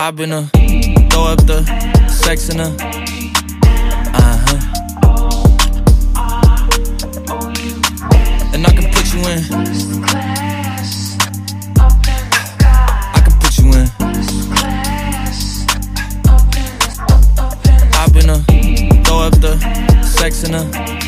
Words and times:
I've 0.00 0.14
been 0.14 0.30
a 0.30 0.42
throw 1.10 1.24
up 1.24 1.44
the 1.44 1.64
sex 2.08 2.48
in 2.50 2.60
a 2.60 2.66
uh 4.14 4.38
huh. 4.46 4.58
And 8.54 8.64
I 8.64 8.70
can 8.70 8.92
put 8.92 9.12
you 9.12 9.18
in. 9.26 9.40
I 13.12 13.20
can 13.24 13.34
put 13.40 13.58
you 13.58 13.72
in. 13.74 13.90
I've 17.94 18.12
been 18.14 18.30
a 18.30 18.38
throw 19.02 19.18
up 19.18 19.34
the 19.40 19.58
sex 20.04 20.44
in 20.44 20.54
a 20.54 21.07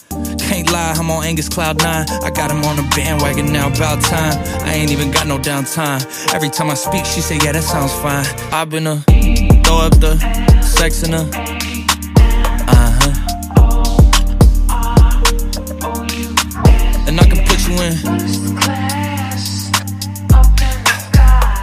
Can't 0.39 0.71
lie, 0.71 0.93
I'm 0.97 1.09
on 1.09 1.23
Angus 1.23 1.49
Cloud 1.49 1.81
9. 1.81 2.05
I 2.09 2.29
got 2.29 2.51
him 2.51 2.63
on 2.65 2.75
the 2.75 2.83
bandwagon 2.95 3.51
now, 3.51 3.67
about 3.67 4.01
time. 4.01 4.37
I 4.65 4.73
ain't 4.73 4.91
even 4.91 5.11
got 5.11 5.27
no 5.27 5.37
downtime. 5.37 6.01
Every 6.33 6.49
time 6.49 6.69
I 6.69 6.75
speak, 6.75 7.05
she 7.05 7.21
say, 7.21 7.37
yeah, 7.43 7.53
that 7.53 7.63
sounds 7.63 7.93
fine. 7.93 8.25
I've 8.51 8.69
been 8.69 8.87
a 8.87 9.03
throw 9.63 9.77
up 9.77 9.99
the 9.99 10.17
sex 10.61 11.03
in 11.03 11.11
the 11.11 11.23
sky 11.25 11.61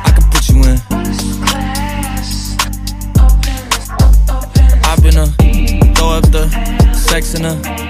I 0.05 0.11
can 0.15 0.25
put 0.31 0.49
you 0.49 0.63
in 0.65 0.81
I've 4.85 5.03
been 5.03 5.19
a 5.19 5.49
uh. 7.45 7.88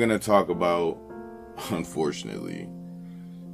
Going 0.00 0.18
to 0.18 0.18
talk 0.18 0.48
about, 0.48 0.98
unfortunately, 1.70 2.68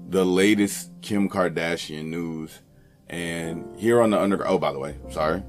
the 0.08 0.24
latest 0.24 0.90
Kim 1.02 1.28
Kardashian 1.28 2.06
news. 2.06 2.62
And 3.08 3.76
here 3.78 4.00
on 4.00 4.10
the 4.10 4.20
underground, 4.20 4.54
oh, 4.54 4.58
by 4.58 4.72
the 4.72 4.78
way, 4.78 4.96
sorry. 5.10 5.42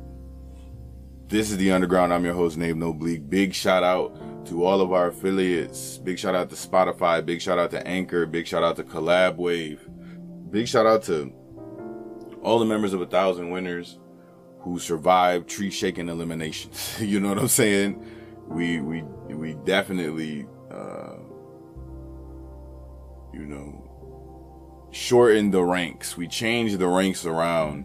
This 1.27 1.51
is 1.51 1.57
the 1.57 1.71
underground. 1.71 2.13
I'm 2.13 2.25
your 2.25 2.33
host, 2.33 2.57
Nave 2.57 2.75
No 2.75 2.93
Bleak. 2.93 3.29
Big 3.29 3.53
shout 3.53 3.83
out 3.83 4.45
to 4.47 4.65
all 4.65 4.81
of 4.81 4.91
our 4.91 5.07
affiliates. 5.07 5.97
Big 5.97 6.17
shout 6.17 6.35
out 6.35 6.49
to 6.49 6.55
Spotify. 6.55 7.25
Big 7.25 7.41
shout 7.41 7.59
out 7.59 7.71
to 7.71 7.85
Anchor. 7.85 8.25
Big 8.25 8.47
shout 8.47 8.63
out 8.63 8.75
to 8.77 8.83
Collab 8.83 9.35
Wave. 9.35 9.87
Big 10.49 10.67
shout 10.67 10.85
out 10.85 11.03
to 11.03 11.33
all 12.41 12.59
the 12.59 12.65
members 12.65 12.93
of 12.93 13.01
A 13.01 13.05
Thousand 13.05 13.49
Winners 13.49 13.99
who 14.61 14.79
survived 14.79 15.49
tree 15.49 15.69
shaking 15.69 16.09
eliminations. 16.09 16.95
you 17.01 17.19
know 17.19 17.29
what 17.29 17.39
I'm 17.39 17.47
saying? 17.47 18.03
We 18.47 18.79
we 18.79 19.01
we 19.01 19.53
definitely 19.65 20.47
uh 20.77 21.15
you 23.33 23.45
know 23.45 23.83
shortened 24.91 25.53
the 25.53 25.63
ranks. 25.63 26.15
We 26.17 26.27
changed 26.27 26.79
the 26.79 26.87
ranks 26.87 27.25
around. 27.25 27.83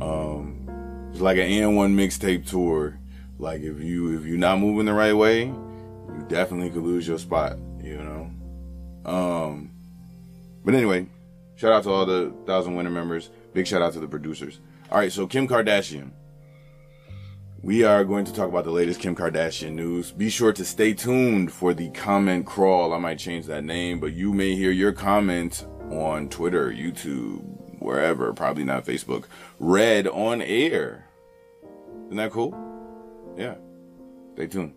Um 0.00 1.08
it's 1.10 1.20
like 1.20 1.36
an 1.36 1.48
N1 1.48 1.94
mixtape 1.94 2.48
tour. 2.48 2.98
Like 3.38 3.62
if 3.62 3.80
you 3.80 4.16
if 4.18 4.24
you're 4.24 4.38
not 4.38 4.58
moving 4.58 4.86
the 4.86 4.92
right 4.92 5.14
way, 5.14 5.44
you 5.44 6.24
definitely 6.28 6.70
could 6.70 6.82
lose 6.82 7.06
your 7.06 7.18
spot, 7.18 7.58
you 7.82 7.98
know. 7.98 9.10
Um 9.10 9.70
but 10.64 10.74
anyway, 10.74 11.06
shout 11.56 11.72
out 11.72 11.82
to 11.84 11.90
all 11.90 12.06
the 12.06 12.32
thousand 12.46 12.76
winner 12.76 12.90
members. 12.90 13.30
Big 13.52 13.66
shout 13.66 13.82
out 13.82 13.92
to 13.94 14.00
the 14.00 14.08
producers. 14.08 14.60
All 14.90 14.98
right, 14.98 15.12
so 15.12 15.26
Kim 15.26 15.48
Kardashian. 15.48 16.10
We 17.64 17.84
are 17.84 18.02
going 18.02 18.24
to 18.24 18.32
talk 18.32 18.48
about 18.48 18.64
the 18.64 18.72
latest 18.72 18.98
Kim 18.98 19.14
Kardashian 19.14 19.74
news. 19.74 20.10
Be 20.10 20.30
sure 20.30 20.52
to 20.52 20.64
stay 20.64 20.94
tuned 20.94 21.52
for 21.52 21.72
the 21.72 21.90
comment 21.90 22.44
crawl. 22.44 22.92
I 22.92 22.98
might 22.98 23.20
change 23.20 23.46
that 23.46 23.62
name, 23.62 24.00
but 24.00 24.14
you 24.14 24.32
may 24.32 24.56
hear 24.56 24.72
your 24.72 24.90
comment 24.90 25.64
on 25.88 26.28
Twitter, 26.28 26.72
YouTube, 26.72 27.40
wherever, 27.78 28.32
probably 28.32 28.64
not 28.64 28.84
Facebook, 28.84 29.26
read 29.60 30.08
on 30.08 30.42
air. 30.42 31.06
Isn't 32.06 32.16
that 32.16 32.32
cool? 32.32 32.52
Yeah. 33.38 33.54
Stay 34.34 34.48
tuned. 34.48 34.74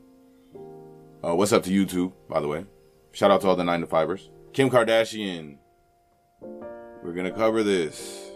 Uh, 1.24 1.34
what's 1.34 1.54
up 1.54 1.64
to 1.64 1.72
YouTube, 1.72 2.14
by 2.30 2.40
the 2.40 2.48
way? 2.48 2.68
Shout 3.14 3.32
out 3.32 3.42
to 3.42 3.48
all 3.48 3.56
the 3.56 3.64
9 3.64 3.82
to 3.82 3.88
5ers. 3.88 4.30
Kim 4.54 4.70
Kardashian. 4.70 5.58
We're 6.40 7.14
going 7.14 7.26
to 7.26 7.32
cover 7.32 7.64
this 7.64 8.30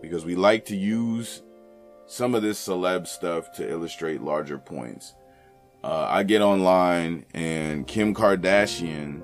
because 0.00 0.24
we 0.24 0.36
like 0.36 0.64
to 0.66 0.76
use 0.76 1.42
some 2.08 2.34
of 2.34 2.42
this 2.42 2.66
celeb 2.66 3.06
stuff 3.06 3.52
to 3.52 3.70
illustrate 3.70 4.22
larger 4.22 4.58
points. 4.58 5.14
Uh, 5.84 6.06
I 6.08 6.22
get 6.24 6.40
online 6.40 7.26
and 7.34 7.86
Kim 7.86 8.14
Kardashian 8.14 9.22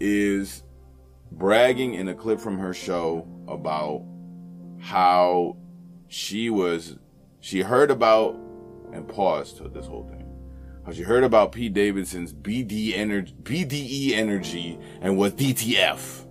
is 0.00 0.64
bragging 1.30 1.94
in 1.94 2.08
a 2.08 2.14
clip 2.14 2.40
from 2.40 2.58
her 2.58 2.74
show 2.74 3.26
about 3.46 4.04
how 4.80 5.56
she 6.08 6.50
was, 6.50 6.96
she 7.40 7.62
heard 7.62 7.92
about 7.92 8.34
and 8.92 9.06
paused 9.08 9.62
this 9.72 9.86
whole 9.86 10.08
thing. 10.08 10.28
How 10.84 10.90
she 10.90 11.02
heard 11.02 11.22
about 11.22 11.52
Pete 11.52 11.72
Davidson's 11.72 12.32
BD 12.32 12.96
energy, 12.96 13.32
BDE 13.44 14.12
energy 14.14 14.76
and 15.00 15.16
was 15.16 15.32
DTF. 15.34 16.26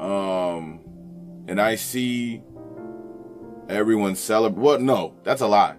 Um, 0.00 0.79
and 1.50 1.60
I 1.60 1.74
see 1.74 2.42
everyone 3.68 4.14
celebrate. 4.14 4.62
Well, 4.62 4.78
no, 4.78 5.14
that's 5.24 5.40
a 5.40 5.48
lie. 5.48 5.76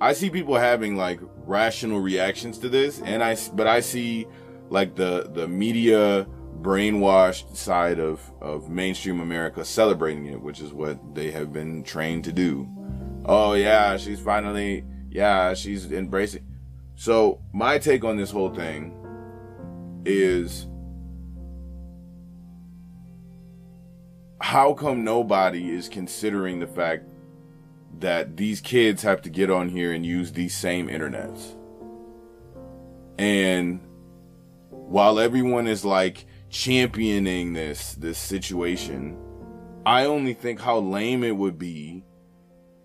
I 0.00 0.12
see 0.12 0.30
people 0.30 0.54
having 0.54 0.96
like 0.96 1.18
rational 1.44 2.00
reactions 2.00 2.56
to 2.58 2.68
this, 2.68 3.00
and 3.02 3.22
I 3.22 3.36
but 3.52 3.66
I 3.66 3.80
see 3.80 4.26
like 4.70 4.94
the 4.94 5.28
the 5.34 5.48
media 5.48 6.26
brainwashed 6.60 7.56
side 7.56 7.98
of, 7.98 8.20
of 8.40 8.70
mainstream 8.70 9.20
America 9.20 9.64
celebrating 9.64 10.26
it, 10.26 10.40
which 10.40 10.60
is 10.60 10.72
what 10.72 11.14
they 11.16 11.32
have 11.32 11.52
been 11.52 11.82
trained 11.82 12.22
to 12.24 12.32
do. 12.32 12.68
Oh 13.24 13.54
yeah, 13.54 13.96
she's 13.96 14.20
finally, 14.20 14.84
yeah, 15.10 15.54
she's 15.54 15.90
embracing. 15.90 16.46
So 16.94 17.40
my 17.52 17.78
take 17.78 18.04
on 18.04 18.16
this 18.16 18.30
whole 18.30 18.54
thing 18.54 18.94
is 20.04 20.68
how 24.42 24.74
come 24.74 25.04
nobody 25.04 25.70
is 25.70 25.88
considering 25.88 26.58
the 26.58 26.66
fact 26.66 27.04
that 28.00 28.36
these 28.36 28.60
kids 28.60 29.00
have 29.02 29.22
to 29.22 29.30
get 29.30 29.50
on 29.50 29.68
here 29.68 29.92
and 29.92 30.04
use 30.04 30.32
these 30.32 30.52
same 30.54 30.88
internets? 30.88 31.54
And 33.18 33.80
while 34.68 35.20
everyone 35.20 35.68
is 35.68 35.84
like 35.84 36.26
championing 36.50 37.52
this 37.52 37.94
this 37.94 38.18
situation, 38.18 39.16
I 39.86 40.06
only 40.06 40.34
think 40.34 40.60
how 40.60 40.80
lame 40.80 41.22
it 41.22 41.36
would 41.36 41.56
be 41.56 42.04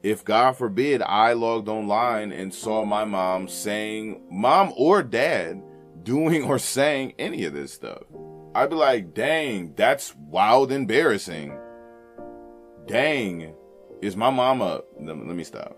if 0.04 0.24
God 0.24 0.54
forbid 0.58 1.02
I 1.02 1.34
logged 1.34 1.70
online 1.70 2.32
and 2.32 2.54
saw 2.54 2.86
my 2.86 3.04
mom 3.04 3.48
saying, 3.48 4.22
mom 4.30 4.74
or 4.78 5.02
dad, 5.02 5.64
doing 6.04 6.44
or 6.44 6.60
saying 6.60 7.14
any 7.18 7.46
of 7.46 7.54
this 7.54 7.74
stuff. 7.74 8.04
I'd 8.58 8.72
be 8.72 8.76
like, 8.76 9.14
dang, 9.14 9.76
that's 9.76 10.16
wild 10.16 10.72
embarrassing. 10.72 11.56
Dang, 12.88 13.54
is 14.02 14.16
my 14.16 14.32
mama, 14.32 14.82
let 15.00 15.16
me 15.16 15.44
stop. 15.44 15.78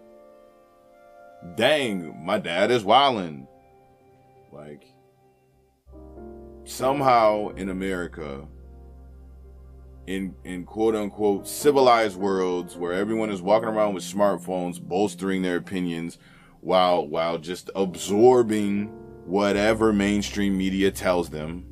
Dang, 1.57 2.25
my 2.25 2.39
dad 2.39 2.71
is 2.71 2.85
wildin'. 2.85 3.47
Like, 4.53 4.85
somehow 6.63 7.49
in 7.49 7.67
America, 7.67 8.47
in 10.07 10.33
in 10.45 10.63
quote 10.63 10.95
unquote 10.95 11.49
civilized 11.49 12.15
worlds 12.15 12.77
where 12.77 12.93
everyone 12.93 13.29
is 13.29 13.41
walking 13.41 13.67
around 13.67 13.93
with 13.93 14.05
smartphones, 14.05 14.81
bolstering 14.81 15.41
their 15.41 15.57
opinions, 15.57 16.17
while 16.61 17.05
while 17.05 17.39
just 17.39 17.69
absorbing 17.75 18.85
whatever 19.25 19.91
mainstream 19.91 20.57
media 20.57 20.91
tells 20.91 21.29
them, 21.29 21.68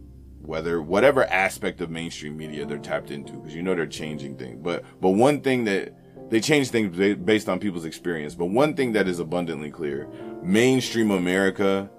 whether 0.48 0.82
whatever 0.82 1.26
aspect 1.26 1.82
of 1.82 1.90
mainstream 1.92 2.38
media 2.38 2.66
they're 2.66 2.78
tapped 2.78 3.12
into, 3.12 3.34
because 3.34 3.54
you 3.54 3.62
know 3.62 3.76
they're 3.76 3.86
changing 3.86 4.38
things. 4.38 4.58
But 4.64 4.84
but 5.02 5.10
one 5.10 5.42
thing 5.42 5.66
that 5.66 5.94
they 6.30 6.40
change 6.40 6.70
things 6.70 6.96
based 7.18 7.50
on 7.50 7.60
people's 7.60 7.86
experience. 7.86 8.34
But 8.34 8.46
one 8.46 8.74
thing 8.74 8.94
that 8.94 9.08
is 9.10 9.20
abundantly 9.20 9.70
clear: 9.70 10.08
mainstream 10.42 11.12
America 11.12 11.90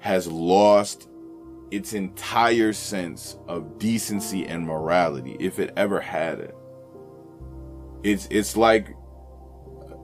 has 0.00 0.26
lost 0.26 1.08
its 1.70 1.92
entire 1.92 2.72
sense 2.72 3.38
of 3.46 3.78
decency 3.78 4.46
and 4.46 4.66
morality, 4.66 5.36
if 5.38 5.60
it 5.60 5.72
ever 5.76 6.00
had 6.00 6.40
it. 6.40 6.56
It's 8.02 8.26
it's 8.32 8.56
like 8.56 8.96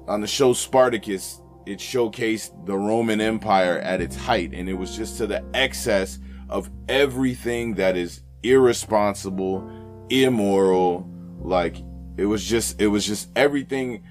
on 0.06 0.20
the 0.20 0.28
show 0.28 0.52
Spartacus, 0.52 1.40
it 1.66 1.78
showcased 1.78 2.64
the 2.64 2.78
Roman 2.78 3.20
Empire 3.20 3.80
at 3.80 4.00
its 4.00 4.14
height, 4.14 4.52
and 4.54 4.68
it 4.68 4.74
was 4.74 4.96
just 4.96 5.18
to 5.18 5.26
the 5.26 5.44
excess 5.52 6.20
of 6.48 6.70
everything 6.88 7.74
that 7.74 7.96
is 7.96 8.22
irresponsible, 8.42 9.68
immoral, 10.10 11.08
like 11.40 11.76
it 12.16 12.26
was 12.26 12.44
just 12.44 12.80
it 12.80 12.86
was 12.86 13.06
just 13.06 13.28
everything 13.36 14.02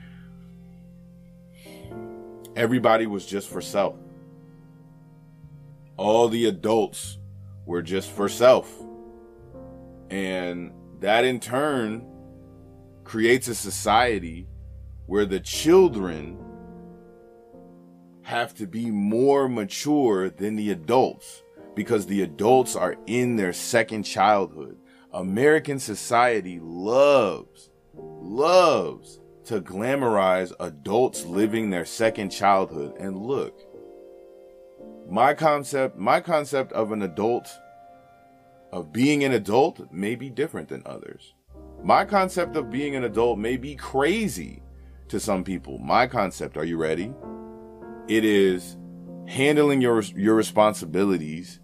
everybody 2.56 3.08
was 3.08 3.26
just 3.26 3.50
for 3.50 3.62
self. 3.62 3.96
All 5.98 6.28
the 6.28 6.46
adults 6.46 7.18
were 7.66 7.82
just 7.82 8.12
for 8.12 8.30
self. 8.30 8.72
And 10.10 10.72
that 11.00 11.26
in 11.26 11.40
turn 11.40 12.06
creates 13.04 13.48
a 13.48 13.56
society 13.56 14.48
where 15.06 15.26
the 15.26 15.40
children 15.40 16.38
have 18.24 18.54
to 18.56 18.66
be 18.66 18.90
more 18.90 19.48
mature 19.48 20.30
than 20.30 20.56
the 20.56 20.72
adults 20.72 21.44
because 21.76 22.06
the 22.06 22.22
adults 22.22 22.76
are 22.76 22.96
in 23.06 23.36
their 23.36 23.54
second 23.54 24.04
childhood. 24.04 24.78
American 25.14 25.80
society 25.80 26.60
loves, 26.62 27.70
loves 27.94 29.20
to 29.46 29.62
glamorize 29.62 30.52
adults 30.60 31.26
living 31.26 31.70
their 31.70 31.86
second 31.86 32.30
childhood. 32.30 32.96
And 33.00 33.18
look, 33.18 33.60
my 35.10 35.34
concept 35.34 35.98
my 35.98 36.20
concept 36.20 36.72
of 36.74 36.92
an 36.92 37.04
adult 37.04 37.48
of 38.72 38.92
being 38.92 39.24
an 39.24 39.34
adult 39.34 39.92
may 39.92 40.16
be 40.16 40.30
different 40.30 40.68
than 40.68 40.82
others 40.86 41.34
my 41.84 42.04
concept 42.04 42.56
of 42.56 42.72
being 42.72 42.96
an 42.96 43.04
adult 43.04 43.38
may 43.38 43.56
be 43.56 43.76
crazy 43.76 44.64
to 45.08 45.20
some 45.20 45.44
people 45.44 45.78
my 45.78 46.08
concept 46.08 46.58
are 46.58 46.66
you 46.66 46.78
ready 46.78 47.14
it 48.08 48.26
is 48.26 48.78
handling 49.28 49.80
your 49.80 50.02
your 50.02 50.36
responsibilities 50.36 51.60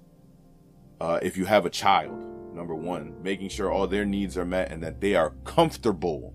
uh, 1.02 1.20
if 1.22 1.38
you 1.38 1.46
have 1.46 1.66
a 1.66 1.70
child 1.70 2.18
number 2.54 2.76
one 2.76 3.16
making 3.24 3.50
sure 3.50 3.72
all 3.72 3.88
their 3.88 4.06
needs 4.06 4.38
are 4.38 4.46
met 4.46 4.72
and 4.72 4.84
that 4.84 5.02
they 5.02 5.16
are 5.16 5.32
comfortable 5.44 6.34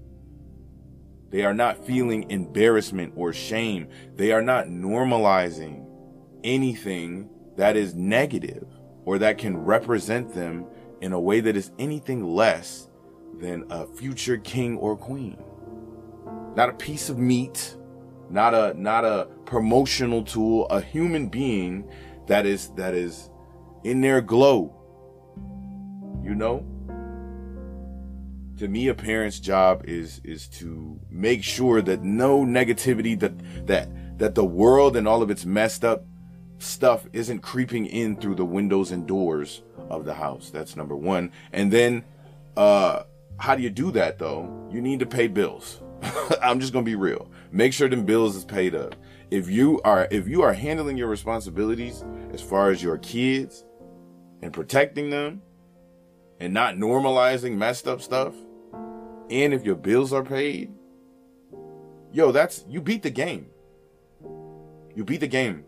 they 1.31 1.45
are 1.45 1.55
not 1.55 1.85
feeling 1.85 2.31
embarrassment 2.31 3.13
or 3.17 3.33
shame 3.33 3.89
they 4.15 4.33
are 4.33 4.43
not 4.43 4.67
normalizing 4.67 5.87
anything 6.45 7.29
that 7.57 7.77
is 7.77 7.95
negative 7.95 8.67
or 9.05 9.19
that 9.19 9.39
can 9.39 9.57
represent 9.57 10.35
them 10.35 10.67
in 11.01 11.13
a 11.13 11.21
way 11.21 11.41
that 11.41 11.57
is 11.57 11.71
anything 11.79 12.25
less 12.25 12.89
than 13.39 13.65
a 13.71 13.87
future 13.87 14.39
king 14.39 14.77
or 14.79 14.97
queen. 14.97 15.37
Not 16.55 16.71
a 16.71 16.73
piece 16.73 17.11
of 17.11 17.19
meat, 17.19 17.77
not 18.31 18.55
a 18.55 18.75
not 18.81 19.05
a 19.05 19.29
promotional 19.45 20.25
tool, 20.25 20.67
a 20.67 20.81
human 20.81 21.29
being 21.29 21.89
that 22.27 22.47
is 22.47 22.71
that 22.77 22.95
is 22.95 23.31
in 23.87 24.01
their 24.01 24.21
glow. 24.21 24.75
You 26.23 26.35
know? 26.35 26.67
To 28.59 28.69
me 28.69 28.89
a 28.89 28.95
parent's 28.95 29.39
job 29.39 29.85
is 29.85 30.21
is 30.25 30.49
to 30.61 30.99
make 31.11 31.45
sure 31.45 31.83
that 31.83 32.03
no 32.03 32.41
negativity 32.45 33.19
that 33.21 33.67
that 33.67 34.19
that 34.19 34.35
the 34.35 34.45
world 34.45 34.97
and 34.97 35.07
all 35.07 35.23
of 35.23 35.31
its 35.31 35.45
messed 35.45 35.85
up 35.85 36.05
stuff 36.59 37.07
isn't 37.13 37.41
creeping 37.41 37.87
in 37.87 38.17
through 38.17 38.35
the 38.35 38.45
windows 38.45 38.91
and 38.91 39.07
doors 39.07 39.63
of 39.91 40.05
the 40.05 40.15
house. 40.15 40.51
That's 40.51 40.75
number 40.75 40.97
one. 40.97 41.31
And 41.53 41.71
then, 41.71 42.03
uh, 42.57 43.03
how 43.39 43.55
do 43.55 43.63
you 43.63 43.71
do 43.71 43.91
that 43.93 44.19
though? 44.19 44.69
You 44.73 44.81
need 44.81 45.01
to 45.01 45.07
pay 45.07 45.29
bills. 45.29 45.83
I'm 46.43 46.61
just 46.61 46.73
gonna 46.73 46.85
be 46.85 46.97
real. 46.97 47.31
Make 47.53 47.73
sure 47.73 47.89
them 47.89 48.05
bills 48.05 48.37
is 48.37 48.45
paid 48.45 48.75
up. 48.75 48.97
If 49.31 49.51
you 49.51 49.81
are 49.85 50.09
if 50.11 50.27
you 50.27 50.43
are 50.43 50.55
handling 50.55 50.97
your 50.97 51.09
responsibilities 51.09 52.05
as 52.33 52.41
far 52.41 52.71
as 52.71 52.83
your 52.83 52.99
kids 52.99 53.65
and 54.47 54.53
protecting 54.53 55.11
them 55.11 55.43
and 56.39 56.55
not 56.55 56.77
normalizing 56.77 57.57
messed 57.57 57.89
up 57.89 58.01
stuff, 58.01 58.33
and 59.29 59.53
if 59.53 59.65
your 59.65 59.75
bills 59.75 60.13
are 60.13 60.23
paid, 60.23 60.73
yo, 62.13 62.31
that's 62.31 62.65
you 62.69 62.81
beat 62.81 63.03
the 63.03 63.11
game. 63.11 63.49
You 64.95 65.03
beat 65.05 65.19
the 65.19 65.27
game. 65.27 65.65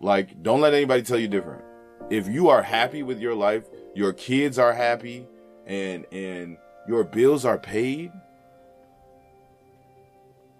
Like, 0.00 0.42
don't 0.42 0.60
let 0.60 0.74
anybody 0.74 1.02
tell 1.02 1.18
you 1.18 1.28
different. 1.28 1.62
If 2.10 2.26
you 2.26 2.48
are 2.48 2.60
happy 2.60 3.04
with 3.04 3.20
your 3.20 3.36
life, 3.36 3.62
your 3.94 4.12
kids 4.12 4.58
are 4.58 4.74
happy, 4.74 5.28
and 5.64 6.04
and 6.10 6.56
your 6.88 7.04
bills 7.04 7.44
are 7.44 7.58
paid, 7.58 8.10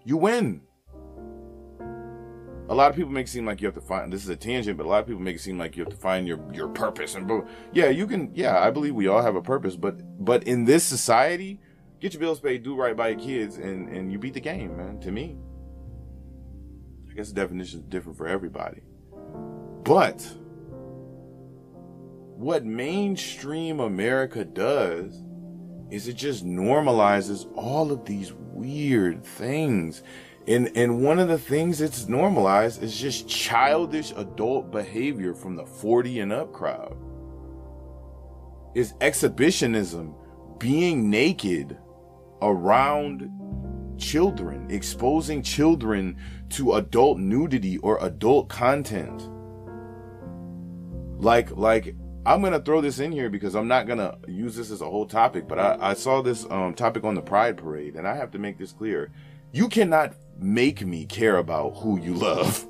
you 0.04 0.16
win. 0.16 0.60
A 2.70 2.74
lot 2.74 2.90
of 2.90 2.96
people 2.96 3.10
make 3.10 3.26
it 3.26 3.30
seem 3.30 3.46
like 3.46 3.62
you 3.62 3.66
have 3.66 3.74
to 3.74 3.80
find 3.80 4.12
this 4.12 4.22
is 4.22 4.28
a 4.28 4.36
tangent, 4.36 4.76
but 4.76 4.84
a 4.84 4.88
lot 4.88 5.00
of 5.00 5.06
people 5.06 5.22
make 5.22 5.36
it 5.36 5.40
seem 5.40 5.58
like 5.58 5.76
you 5.76 5.84
have 5.84 5.92
to 5.92 5.98
find 5.98 6.28
your 6.28 6.40
your 6.52 6.68
purpose 6.68 7.14
and 7.14 7.30
yeah, 7.72 7.88
you 7.88 8.06
can 8.06 8.30
yeah, 8.34 8.58
I 8.58 8.70
believe 8.70 8.94
we 8.94 9.08
all 9.08 9.22
have 9.22 9.36
a 9.36 9.42
purpose, 9.42 9.74
but 9.74 10.00
but 10.24 10.44
in 10.44 10.64
this 10.64 10.84
society, 10.84 11.60
get 12.00 12.12
your 12.12 12.20
bills 12.20 12.40
paid, 12.40 12.62
do 12.62 12.74
right 12.74 12.96
by 12.96 13.08
your 13.08 13.18
kids, 13.18 13.56
and 13.56 13.88
and 13.88 14.12
you 14.12 14.18
beat 14.18 14.34
the 14.34 14.40
game, 14.40 14.76
man. 14.76 15.00
To 15.00 15.10
me, 15.10 15.38
I 17.10 17.14
guess 17.14 17.28
the 17.28 17.34
definition 17.34 17.80
is 17.80 17.86
different 17.86 18.18
for 18.18 18.26
everybody. 18.26 18.82
But 19.84 20.20
what 22.36 22.64
mainstream 22.64 23.80
America 23.80 24.44
does 24.44 25.22
is 25.90 26.06
it 26.06 26.16
just 26.16 26.44
normalizes 26.44 27.50
all 27.54 27.90
of 27.90 28.04
these 28.04 28.32
weird 28.34 29.24
things. 29.24 30.02
And 30.48 30.72
and 30.76 31.04
one 31.04 31.18
of 31.18 31.28
the 31.28 31.38
things 31.38 31.80
it's 31.80 32.08
normalized 32.08 32.82
is 32.82 32.98
just 32.98 33.28
childish 33.28 34.12
adult 34.16 34.70
behavior 34.70 35.34
from 35.34 35.56
the 35.56 35.66
40 35.66 36.20
and 36.20 36.32
up 36.32 36.52
crowd. 36.52 36.96
Is 38.74 38.94
exhibitionism, 39.00 40.14
being 40.58 41.10
naked 41.10 41.76
around 42.40 43.30
children, 43.98 44.70
exposing 44.70 45.42
children 45.42 46.16
to 46.50 46.74
adult 46.74 47.18
nudity 47.18 47.78
or 47.78 48.02
adult 48.02 48.48
content 48.48 49.28
like 51.18 51.50
like 51.56 51.94
I'm 52.24 52.42
gonna 52.42 52.60
throw 52.60 52.80
this 52.80 53.00
in 53.00 53.12
here 53.12 53.30
because 53.30 53.54
I'm 53.54 53.68
not 53.68 53.86
gonna 53.86 54.18
use 54.26 54.56
this 54.56 54.70
as 54.70 54.80
a 54.80 54.84
whole 54.84 55.06
topic, 55.06 55.48
but 55.48 55.58
I, 55.58 55.76
I 55.80 55.94
saw 55.94 56.22
this 56.22 56.46
um, 56.50 56.74
topic 56.74 57.04
on 57.04 57.14
the 57.14 57.22
Pride 57.22 57.56
Parade, 57.56 57.96
and 57.96 58.06
I 58.06 58.14
have 58.14 58.30
to 58.32 58.38
make 58.38 58.58
this 58.58 58.72
clear. 58.72 59.10
You 59.52 59.68
cannot 59.68 60.14
make 60.38 60.84
me 60.84 61.04
care 61.04 61.38
about 61.38 61.76
who 61.76 62.00
you 62.00 62.14
love. 62.14 62.66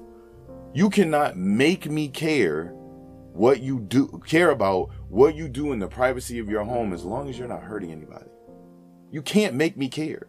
You 0.74 0.90
cannot 0.90 1.36
make 1.36 1.90
me 1.90 2.08
care 2.08 2.74
what 3.32 3.60
you 3.60 3.80
do 3.80 4.20
care 4.26 4.50
about 4.50 4.90
what 5.08 5.34
you 5.34 5.48
do 5.48 5.72
in 5.72 5.78
the 5.78 5.86
privacy 5.86 6.38
of 6.38 6.48
your 6.48 6.64
home 6.64 6.92
as 6.92 7.04
long 7.04 7.28
as 7.28 7.38
you're 7.38 7.48
not 7.48 7.62
hurting 7.62 7.92
anybody. 7.92 8.30
You 9.10 9.22
can't 9.22 9.54
make 9.54 9.76
me 9.76 9.88
care. 9.88 10.26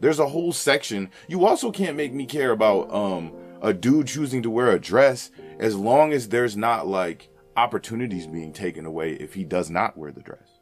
There's 0.00 0.18
a 0.18 0.28
whole 0.28 0.52
section. 0.52 1.10
You 1.28 1.44
also 1.46 1.70
can't 1.70 1.96
make 1.96 2.12
me 2.12 2.26
care 2.26 2.52
about 2.52 2.92
um 2.92 3.32
a 3.62 3.72
dude 3.72 4.06
choosing 4.06 4.42
to 4.42 4.50
wear 4.50 4.70
a 4.70 4.78
dress 4.78 5.30
as 5.58 5.76
long 5.76 6.12
as 6.12 6.28
there's 6.28 6.56
not 6.56 6.86
like 6.86 7.28
opportunities 7.56 8.26
being 8.26 8.52
taken 8.52 8.84
away 8.84 9.14
if 9.14 9.34
he 9.34 9.44
does 9.44 9.70
not 9.70 9.96
wear 9.96 10.12
the 10.12 10.20
dress. 10.20 10.60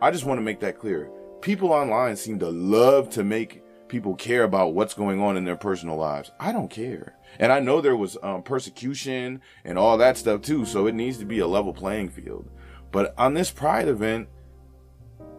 I 0.00 0.10
just 0.10 0.24
want 0.24 0.38
to 0.38 0.42
make 0.42 0.60
that 0.60 0.78
clear. 0.78 1.10
People 1.40 1.72
online 1.72 2.16
seem 2.16 2.38
to 2.40 2.50
love 2.50 3.08
to 3.10 3.24
make 3.24 3.63
people 3.88 4.14
care 4.14 4.44
about 4.44 4.74
what's 4.74 4.94
going 4.94 5.20
on 5.20 5.36
in 5.36 5.44
their 5.44 5.56
personal 5.56 5.96
lives. 5.96 6.30
I 6.40 6.52
don't 6.52 6.70
care. 6.70 7.16
And 7.38 7.52
I 7.52 7.60
know 7.60 7.80
there 7.80 7.96
was 7.96 8.16
um, 8.22 8.42
persecution 8.42 9.40
and 9.64 9.78
all 9.78 9.98
that 9.98 10.16
stuff 10.16 10.42
too, 10.42 10.64
so 10.64 10.86
it 10.86 10.94
needs 10.94 11.18
to 11.18 11.24
be 11.24 11.40
a 11.40 11.46
level 11.46 11.72
playing 11.72 12.10
field. 12.10 12.50
But 12.90 13.14
on 13.18 13.34
this 13.34 13.50
Pride 13.50 13.88
event, 13.88 14.28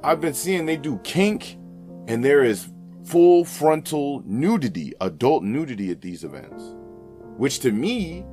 I've 0.04 0.22
been 0.22 0.34
seeing 0.34 0.66
they 0.66 0.78
do 0.78 1.00
kink 1.04 1.58
and 2.08 2.24
there 2.24 2.44
is 2.44 2.70
full 3.06 3.46
frontal 3.46 4.22
nudity, 4.26 4.94
adult 5.02 5.44
nudity 5.44 5.92
at 5.92 6.02
these 6.02 6.24
events, 6.24 6.76
which 7.38 7.60
to 7.60 7.72
me 7.72 8.26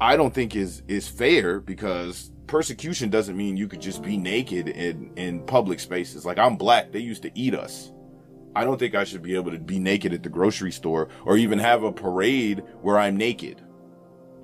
I 0.00 0.16
don't 0.16 0.34
think 0.34 0.56
is 0.56 0.82
is 0.88 1.06
fair 1.06 1.60
because 1.60 2.32
persecution 2.48 3.08
doesn't 3.08 3.36
mean 3.36 3.56
you 3.56 3.68
could 3.68 3.80
just 3.80 4.02
be 4.02 4.16
naked 4.16 4.68
in 4.68 5.12
in 5.16 5.44
public 5.46 5.78
spaces. 5.78 6.26
Like 6.26 6.38
I'm 6.38 6.56
black, 6.56 6.92
they 6.92 6.98
used 6.98 7.22
to 7.22 7.30
eat 7.38 7.54
us. 7.54 7.92
I 8.54 8.64
don't 8.64 8.78
think 8.78 8.94
I 8.94 9.04
should 9.04 9.22
be 9.22 9.34
able 9.34 9.50
to 9.50 9.58
be 9.58 9.78
naked 9.78 10.12
at 10.12 10.22
the 10.22 10.28
grocery 10.28 10.72
store 10.72 11.08
or 11.24 11.36
even 11.36 11.58
have 11.58 11.82
a 11.82 11.92
parade 11.92 12.62
where 12.82 12.98
I'm 12.98 13.16
naked. 13.16 13.62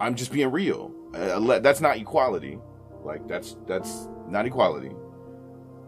I'm 0.00 0.14
just 0.14 0.32
being 0.32 0.50
real. 0.50 0.92
Uh, 1.14 1.58
that's 1.60 1.80
not 1.80 1.96
equality. 1.96 2.58
Like 3.02 3.26
that's 3.28 3.56
that's 3.66 4.08
not 4.28 4.46
equality. 4.46 4.92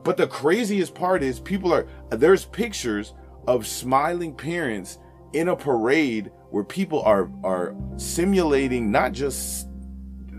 But 0.02 0.16
the 0.16 0.26
craziest 0.26 0.94
part 0.94 1.22
is 1.22 1.40
people 1.40 1.72
are 1.72 1.86
there's 2.10 2.44
pictures 2.46 3.14
of 3.46 3.66
smiling 3.66 4.34
parents 4.34 4.98
in 5.32 5.48
a 5.48 5.56
parade 5.56 6.30
where 6.50 6.64
people 6.64 7.02
are 7.02 7.30
are 7.44 7.74
simulating 7.96 8.90
not 8.90 9.12
just 9.12 9.68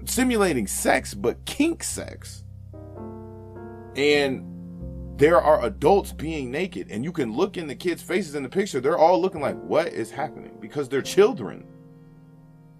simulating 0.05 0.67
sex 0.67 1.13
but 1.13 1.43
kink 1.45 1.83
sex 1.83 2.43
and 3.95 4.50
there 5.21 5.39
are 5.39 5.63
adults 5.65 6.11
being 6.11 6.49
naked 6.49 6.89
and 6.89 7.03
you 7.03 7.11
can 7.11 7.31
look 7.31 7.55
in 7.55 7.67
the 7.67 7.75
kids 7.75 8.01
faces 8.01 8.33
in 8.33 8.41
the 8.41 8.49
picture 8.49 8.81
they're 8.81 8.97
all 8.97 9.21
looking 9.21 9.39
like 9.39 9.55
what 9.61 9.87
is 9.87 10.09
happening? 10.09 10.57
Because 10.59 10.89
they're 10.89 11.03
children. 11.03 11.63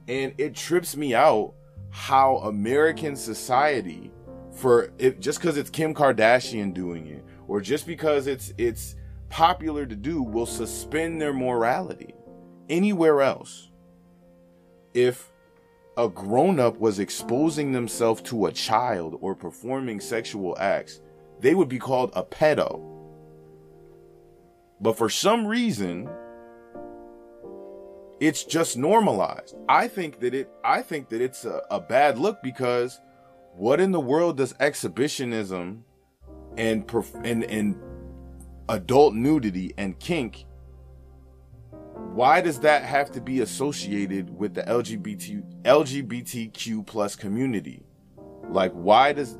And 0.08 0.34
it 0.40 0.56
trips 0.56 0.98
me 0.98 1.14
out 1.14 1.54
how 1.92 2.38
american 2.38 3.16
society 3.16 4.10
for 4.52 4.92
if 4.98 5.20
just 5.20 5.40
because 5.40 5.56
it's 5.56 5.70
kim 5.70 5.94
kardashian 5.94 6.74
doing 6.74 7.06
it 7.06 7.24
or 7.48 7.62
just 7.62 7.86
because 7.86 8.26
it's 8.26 8.54
it's 8.58 8.96
popular 9.30 9.86
to 9.86 9.96
do 9.96 10.24
will 10.24 10.48
suspend 10.48 11.22
their 11.22 11.34
morality 11.34 12.16
anywhere 12.72 13.22
else, 13.22 13.70
if 14.96 15.32
a 15.98 16.10
grown 16.10 16.60
up 16.60 16.80
was 16.80 16.98
exposing 16.98 17.72
themselves 17.72 18.22
to 18.24 18.48
a 18.48 18.52
child 18.52 19.18
or 19.22 19.36
performing 19.36 20.00
sexual 20.00 20.58
acts, 20.60 21.02
they 21.42 21.56
would 21.56 21.70
be 21.70 21.80
called 21.80 22.12
a 22.16 22.24
pedo. 22.24 22.88
But 24.80 24.98
for 24.98 25.10
some 25.10 25.46
reason, 25.46 26.10
it's 28.20 28.44
just 28.44 28.78
normalized. 28.78 29.56
I 29.68 29.88
think 29.88 30.20
that 30.20 30.34
it 30.34 30.50
I 30.64 30.82
think 30.82 31.10
that 31.10 31.22
it's 31.22 31.46
a, 31.46 31.62
a 31.70 31.80
bad 31.80 32.18
look 32.18 32.42
because 32.42 33.00
what 33.54 33.80
in 33.80 33.92
the 33.92 34.00
world 34.00 34.38
does 34.38 34.54
exhibitionism 34.60 35.84
and 36.58 36.90
and 37.24 37.44
and 37.44 37.76
adult 38.70 39.14
nudity 39.14 39.74
and 39.78 40.00
kink 40.00 40.46
why 42.14 42.42
does 42.42 42.60
that 42.60 42.84
have 42.84 43.10
to 43.12 43.22
be 43.22 43.40
associated 43.40 44.38
with 44.38 44.54
the 44.54 44.64
LGBT 44.64 45.64
LGBTQ 45.64 46.86
plus 46.86 47.16
community? 47.16 47.86
Like, 48.50 48.74
why 48.74 49.14
does 49.14 49.38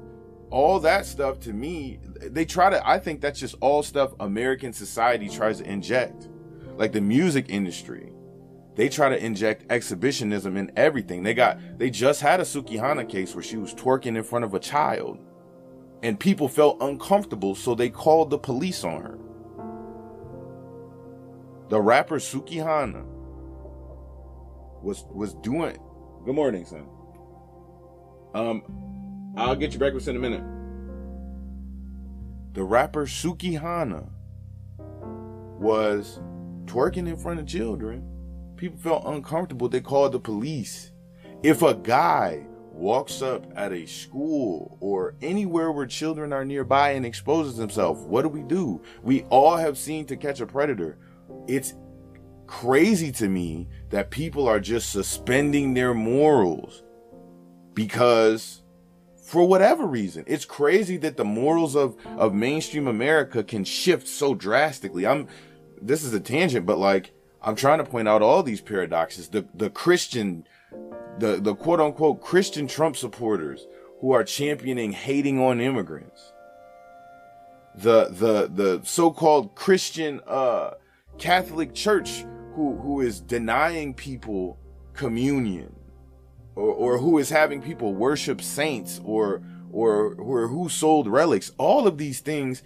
all 0.52 0.80
that 0.82 1.06
stuff 1.06 1.40
to 1.42 1.54
me? 1.54 2.00
They 2.22 2.46
try 2.46 2.70
to. 2.70 2.88
I 2.88 3.00
think 3.00 3.22
that's 3.22 3.40
just 3.40 3.56
all 3.62 3.82
stuff 3.82 4.14
American 4.20 4.74
society 4.74 5.30
tries 5.30 5.60
to 5.60 5.70
inject, 5.70 6.30
like 6.76 6.92
the 6.92 7.02
music 7.02 7.48
industry. 7.50 8.12
They 8.76 8.88
try 8.90 9.10
to 9.10 9.24
inject 9.24 9.66
exhibitionism 9.70 10.56
in 10.58 10.72
everything. 10.76 11.24
They 11.24 11.34
got. 11.34 11.58
They 11.80 11.90
just 11.90 12.22
had 12.22 12.40
a 12.40 12.44
Sukihana 12.44 13.08
case 13.08 13.34
where 13.34 13.44
she 13.44 13.58
was 13.58 13.74
twerking 13.74 14.18
in 14.18 14.24
front 14.24 14.46
of 14.46 14.54
a 14.54 14.60
child, 14.60 15.20
and 16.04 16.20
people 16.20 16.48
felt 16.48 16.78
uncomfortable, 16.82 17.56
so 17.56 17.74
they 17.74 17.90
called 17.90 18.30
the 18.30 18.38
police 18.38 18.84
on 18.84 19.02
her. 19.02 19.18
The 21.70 21.82
rapper 21.82 22.20
Sukihana 22.20 23.06
was 24.84 25.06
was 25.12 25.34
doing. 25.36 25.78
Good 26.26 26.36
morning, 26.36 26.66
son. 26.66 26.88
Um, 28.34 28.91
I'll 29.36 29.56
get 29.56 29.74
you 29.74 29.80
breakfast 29.80 30.08
in 30.08 30.16
a 30.16 30.20
minute. 30.20 30.44
The 32.54 32.64
rapper 32.64 33.06
Sukihana 33.06 34.10
was 35.60 36.20
twerking 36.66 37.08
in 37.08 37.18
front 37.18 37.40
of 37.40 37.48
children. 37.48 38.08
People 38.58 38.78
felt 38.78 39.06
uncomfortable. 39.06 39.70
They 39.70 39.82
called 39.82 40.12
the 40.12 40.20
police. 40.20 40.92
If 41.44 41.62
a 41.62 41.74
guy 41.74 42.46
walks 42.74 43.22
up 43.22 43.46
at 43.56 43.72
a 43.72 43.86
school 43.86 44.78
or 44.80 45.16
anywhere 45.22 45.72
where 45.72 45.86
children 45.86 46.34
are 46.34 46.46
nearby 46.46 46.92
and 46.92 47.06
exposes 47.06 47.58
himself, 47.58 48.00
what 48.00 48.24
do 48.24 48.30
we 48.30 48.44
do? 48.44 48.82
We 49.02 49.24
all 49.24 49.56
have 49.58 49.78
seen 49.78 50.06
To 50.06 50.18
Catch 50.18 50.42
a 50.42 50.46
Predator 50.46 50.98
it's 51.48 51.74
crazy 52.48 53.12
to 53.14 53.30
me 53.30 53.68
that 53.90 54.12
people 54.12 54.48
are 54.48 54.60
just 54.60 54.92
suspending 54.92 55.74
their 55.74 55.94
morals 55.94 56.84
because 57.74 58.61
for 59.22 59.48
whatever 59.48 59.86
reason. 59.86 60.24
It's 60.28 60.46
crazy 60.46 60.98
that 60.98 61.16
the 61.16 61.24
morals 61.24 61.76
of 61.76 61.96
of 62.18 62.34
mainstream 62.34 62.88
america 62.88 63.44
can 63.44 63.64
shift 63.64 64.08
so 64.08 64.34
drastically. 64.34 65.06
I'm 65.06 65.28
this 65.82 66.04
is 66.04 66.14
a 66.14 66.20
tangent 66.20 66.66
but 66.66 66.78
like 66.78 67.14
i'm 67.42 67.56
trying 67.56 67.78
to 67.78 67.84
point 67.84 68.08
out 68.08 68.22
all 68.22 68.44
these 68.44 68.62
paradoxes. 68.62 69.30
The 69.30 69.46
the 69.54 69.70
christian 69.70 70.48
the 71.20 71.40
the 71.40 71.56
quote 71.56 71.80
unquote 71.80 72.22
christian 72.22 72.68
trump 72.68 72.98
supporters 72.98 73.68
who 74.00 74.12
are 74.12 74.24
championing 74.24 74.92
hating 74.92 75.40
on 75.40 75.62
immigrants. 75.62 76.34
The 77.76 78.10
the 78.10 78.50
the 78.52 78.82
so-called 78.84 79.56
christian 79.56 80.20
uh 80.28 80.72
Catholic 81.20 81.76
Church 81.76 82.26
who 82.56 82.76
who 82.78 83.02
is 83.02 83.22
denying 83.22 83.94
people 83.94 84.58
communion 84.94 85.76
or, 86.56 86.74
or 86.74 86.98
who 86.98 87.18
is 87.18 87.30
having 87.30 87.62
people 87.62 87.94
worship 87.94 88.42
saints 88.42 89.00
or 89.04 89.42
or 89.72 90.16
or 90.16 90.48
who 90.48 90.70
sold 90.70 91.08
relics. 91.08 91.52
All 91.58 91.88
of 91.88 91.98
these 91.98 92.20
things 92.20 92.64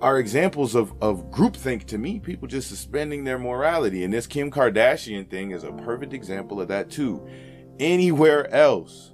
are 0.00 0.18
examples 0.18 0.74
of 0.74 0.92
of 1.00 1.30
groupthink 1.30 1.84
to 1.86 1.98
me. 1.98 2.18
People 2.18 2.48
just 2.48 2.68
suspending 2.68 3.24
their 3.24 3.38
morality. 3.38 4.04
And 4.04 4.12
this 4.12 4.26
Kim 4.26 4.50
Kardashian 4.50 5.28
thing 5.28 5.52
is 5.52 5.64
a 5.64 5.72
perfect 5.72 6.12
example 6.12 6.60
of 6.60 6.68
that 6.68 6.90
too. 6.90 7.26
Anywhere 7.78 8.52
else 8.52 9.12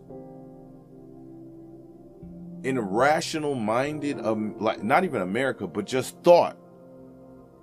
in 2.65 2.79
rational 2.79 3.55
minded 3.55 4.25
um, 4.25 4.55
like 4.59 4.83
not 4.83 5.03
even 5.05 5.21
America 5.23 5.67
but 5.67 5.85
just 5.85 6.17
thought 6.23 6.57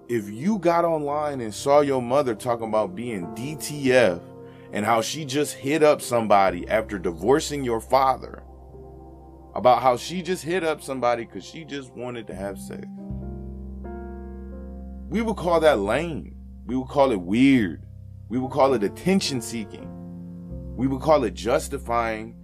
if 0.09 0.29
you 0.29 0.57
got 0.59 0.83
online 0.83 1.39
and 1.39 1.53
saw 1.53 1.79
your 1.79 2.01
mother 2.01 2.35
talking 2.35 2.67
about 2.67 2.95
being 2.95 3.25
DTF 3.27 4.19
and 4.71 4.85
how 4.85 5.01
she 5.01 5.25
just 5.25 5.55
hit 5.55 5.83
up 5.83 6.01
somebody 6.01 6.67
after 6.67 6.99
divorcing 6.99 7.63
your 7.63 7.81
father, 7.81 8.43
about 9.55 9.81
how 9.81 9.97
she 9.97 10.21
just 10.21 10.43
hit 10.43 10.63
up 10.63 10.81
somebody 10.81 11.25
because 11.25 11.43
she 11.43 11.65
just 11.65 11.91
wanted 11.93 12.27
to 12.27 12.35
have 12.35 12.57
sex, 12.59 12.85
we 15.09 15.21
would 15.21 15.37
call 15.37 15.59
that 15.59 15.79
lame. 15.79 16.35
We 16.65 16.75
would 16.75 16.87
call 16.87 17.11
it 17.11 17.19
weird. 17.19 17.83
We 18.29 18.37
would 18.37 18.51
call 18.51 18.73
it 18.75 18.83
attention 18.83 19.41
seeking. 19.41 19.89
We 20.77 20.85
would 20.85 21.01
call 21.01 21.23
it 21.23 21.33
justifying 21.33 22.35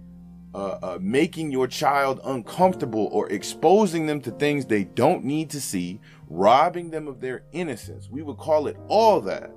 uh, 0.52 0.78
uh, 0.82 0.98
making 1.00 1.52
your 1.52 1.66
child 1.68 2.18
uncomfortable 2.24 3.08
or 3.12 3.28
exposing 3.30 4.06
them 4.06 4.20
to 4.22 4.30
things 4.32 4.64
they 4.64 4.84
don't 4.84 5.22
need 5.22 5.50
to 5.50 5.60
see, 5.60 6.00
robbing 6.28 6.90
them 6.90 7.06
of 7.06 7.20
their 7.20 7.44
innocence. 7.52 8.08
We 8.10 8.22
would 8.22 8.38
call 8.38 8.66
it 8.66 8.76
all 8.88 9.20
that. 9.20 9.52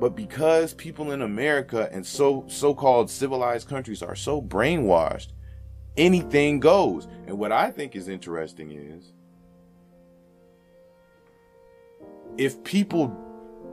But 0.00 0.16
because 0.16 0.72
people 0.72 1.12
in 1.12 1.20
America 1.20 1.90
and 1.92 2.06
so 2.06 2.44
so-called 2.48 3.10
civilized 3.10 3.68
countries 3.68 4.02
are 4.02 4.16
so 4.16 4.40
brainwashed, 4.40 5.28
anything 5.98 6.58
goes. 6.58 7.06
And 7.26 7.38
what 7.38 7.52
I 7.52 7.70
think 7.70 7.94
is 7.94 8.08
interesting 8.08 8.72
is 8.72 9.12
if 12.38 12.64
people 12.64 13.14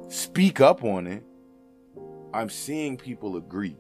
speak 0.09 0.59
up 0.59 0.83
on 0.83 1.07
it, 1.07 1.23
I'm 2.33 2.49
seeing 2.49 2.97
people 2.97 3.37
agree. 3.37 3.77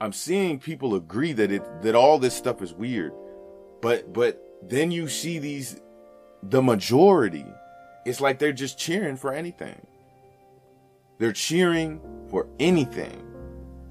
I'm 0.00 0.12
seeing 0.12 0.60
people 0.60 0.94
agree 0.94 1.32
that 1.32 1.50
it 1.50 1.82
that 1.82 1.96
all 1.96 2.20
this 2.20 2.34
stuff 2.34 2.62
is 2.62 2.72
weird. 2.72 3.12
But 3.80 4.12
but 4.12 4.40
then 4.62 4.92
you 4.92 5.08
see 5.08 5.40
these 5.40 5.80
the 6.44 6.62
majority, 6.62 7.46
it's 8.04 8.20
like 8.20 8.38
they're 8.38 8.52
just 8.52 8.78
cheering 8.78 9.16
for 9.16 9.32
anything. 9.32 9.86
They're 11.18 11.32
cheering 11.32 12.00
for 12.28 12.48
anything. 12.58 13.28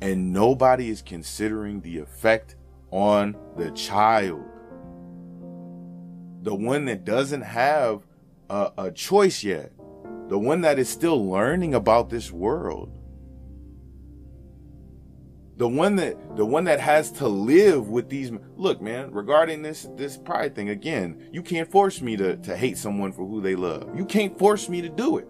And 0.01 0.33
nobody 0.33 0.89
is 0.89 1.01
considering 1.01 1.81
the 1.81 1.99
effect 1.99 2.55
on 2.89 3.37
the 3.55 3.71
child. 3.71 4.43
The 6.41 6.55
one 6.55 6.85
that 6.85 7.05
doesn't 7.05 7.43
have 7.43 8.05
a, 8.49 8.71
a 8.77 8.91
choice 8.91 9.43
yet. 9.43 9.71
The 10.27 10.39
one 10.39 10.61
that 10.61 10.79
is 10.79 10.89
still 10.89 11.29
learning 11.29 11.75
about 11.75 12.09
this 12.09 12.31
world 12.31 12.91
the 15.61 15.67
one 15.67 15.95
that 15.95 16.35
the 16.35 16.43
one 16.43 16.63
that 16.63 16.79
has 16.79 17.11
to 17.11 17.27
live 17.27 17.87
with 17.87 18.09
these 18.09 18.31
look 18.55 18.81
man 18.81 19.11
regarding 19.11 19.61
this 19.61 19.87
this 19.95 20.17
pride 20.17 20.55
thing 20.55 20.69
again 20.69 21.29
you 21.31 21.43
can't 21.43 21.69
force 21.69 22.01
me 22.01 22.17
to 22.17 22.35
to 22.37 22.57
hate 22.57 22.79
someone 22.79 23.11
for 23.11 23.27
who 23.27 23.41
they 23.41 23.53
love. 23.53 23.87
You 23.95 24.03
can't 24.03 24.35
force 24.39 24.67
me 24.67 24.81
to 24.81 24.89
do 24.89 25.19
it. 25.19 25.27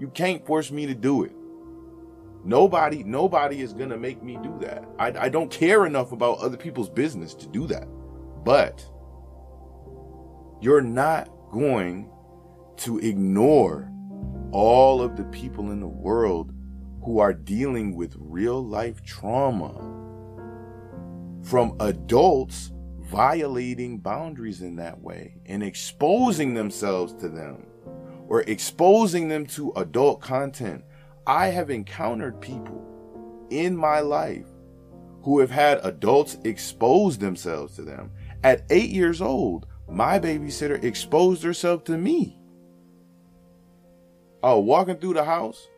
You 0.00 0.08
can't 0.08 0.46
force 0.46 0.70
me 0.70 0.86
to 0.86 0.94
do 0.94 1.24
it. 1.24 1.32
Nobody 2.46 3.04
nobody 3.04 3.60
is 3.60 3.74
gonna 3.74 3.98
make 3.98 4.22
me 4.22 4.38
do 4.42 4.56
that. 4.62 4.88
I, 4.98 5.08
I 5.08 5.28
don't 5.28 5.50
care 5.50 5.84
enough 5.84 6.12
about 6.12 6.38
other 6.38 6.56
people's 6.56 6.88
business 6.88 7.34
to 7.34 7.46
do 7.46 7.66
that. 7.66 7.86
But 8.42 8.88
you're 10.62 10.80
not 10.80 11.28
going 11.52 12.08
to 12.78 13.00
ignore 13.00 13.92
all 14.52 15.02
of 15.02 15.14
the 15.14 15.24
people 15.24 15.72
in 15.72 15.80
the 15.80 15.86
world 15.86 16.55
who 17.06 17.20
are 17.20 17.32
dealing 17.32 17.94
with 17.94 18.16
real 18.18 18.60
life 18.60 19.00
trauma 19.04 19.72
from 21.40 21.76
adults 21.78 22.72
violating 22.98 23.96
boundaries 23.96 24.60
in 24.60 24.74
that 24.74 25.00
way 25.00 25.36
and 25.46 25.62
exposing 25.62 26.52
themselves 26.52 27.14
to 27.14 27.28
them 27.28 27.64
or 28.26 28.40
exposing 28.42 29.28
them 29.28 29.46
to 29.46 29.72
adult 29.76 30.20
content. 30.20 30.82
I 31.28 31.46
have 31.46 31.70
encountered 31.70 32.40
people 32.40 33.46
in 33.50 33.76
my 33.76 34.00
life 34.00 34.48
who 35.22 35.38
have 35.38 35.52
had 35.52 35.78
adults 35.84 36.38
expose 36.42 37.18
themselves 37.18 37.76
to 37.76 37.82
them. 37.82 38.10
At 38.42 38.64
eight 38.68 38.90
years 38.90 39.22
old, 39.22 39.68
my 39.88 40.18
babysitter 40.18 40.82
exposed 40.82 41.44
herself 41.44 41.84
to 41.84 41.96
me. 41.96 42.36
Oh, 44.42 44.58
walking 44.58 44.96
through 44.96 45.14
the 45.14 45.24
house, 45.24 45.68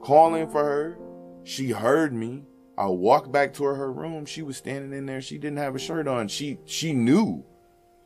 calling 0.00 0.48
for 0.48 0.64
her. 0.64 0.98
She 1.44 1.70
heard 1.70 2.12
me. 2.12 2.44
I 2.76 2.86
walked 2.86 3.30
back 3.30 3.52
to 3.54 3.64
her 3.64 3.92
room. 3.92 4.24
She 4.24 4.42
was 4.42 4.56
standing 4.56 4.96
in 4.96 5.06
there. 5.06 5.20
She 5.20 5.38
didn't 5.38 5.58
have 5.58 5.74
a 5.74 5.78
shirt 5.78 6.08
on. 6.08 6.28
She 6.28 6.58
she 6.64 6.92
knew. 6.92 7.44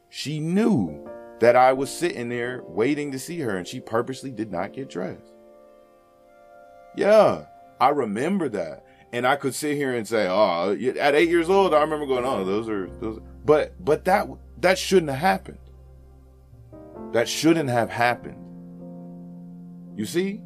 She 0.09 0.41
knew 0.41 1.09
that 1.41 1.57
I 1.57 1.73
was 1.73 1.91
sitting 1.91 2.29
there 2.29 2.63
waiting 2.67 3.13
to 3.13 3.19
see 3.19 3.41
her 3.41 3.57
and 3.57 3.67
she 3.67 3.81
purposely 3.81 4.31
did 4.31 4.51
not 4.51 4.73
get 4.73 4.89
dressed. 4.89 5.35
Yeah, 6.97 7.47
I 7.81 7.89
remember 7.91 8.49
that. 8.51 8.85
And 9.13 9.27
I 9.27 9.37
could 9.37 9.55
sit 9.55 9.77
here 9.77 9.95
and 9.95 10.07
say, 10.07 10.27
"Oh, 10.29 10.73
at 10.73 11.15
8 11.15 11.29
years 11.29 11.49
old, 11.49 11.73
I 11.73 11.81
remember 11.81 12.07
going, 12.07 12.25
"Oh, 12.25 12.45
those 12.45 12.69
are 12.69 12.89
those." 13.01 13.21
But 13.45 13.75
but 13.85 14.05
that 14.07 14.29
that 14.61 14.79
shouldn't 14.79 15.11
have 15.11 15.21
happened. 15.21 15.59
That 17.13 17.29
shouldn't 17.29 17.69
have 17.69 17.91
happened. 17.91 18.39
You 19.97 20.05
see? 20.05 20.41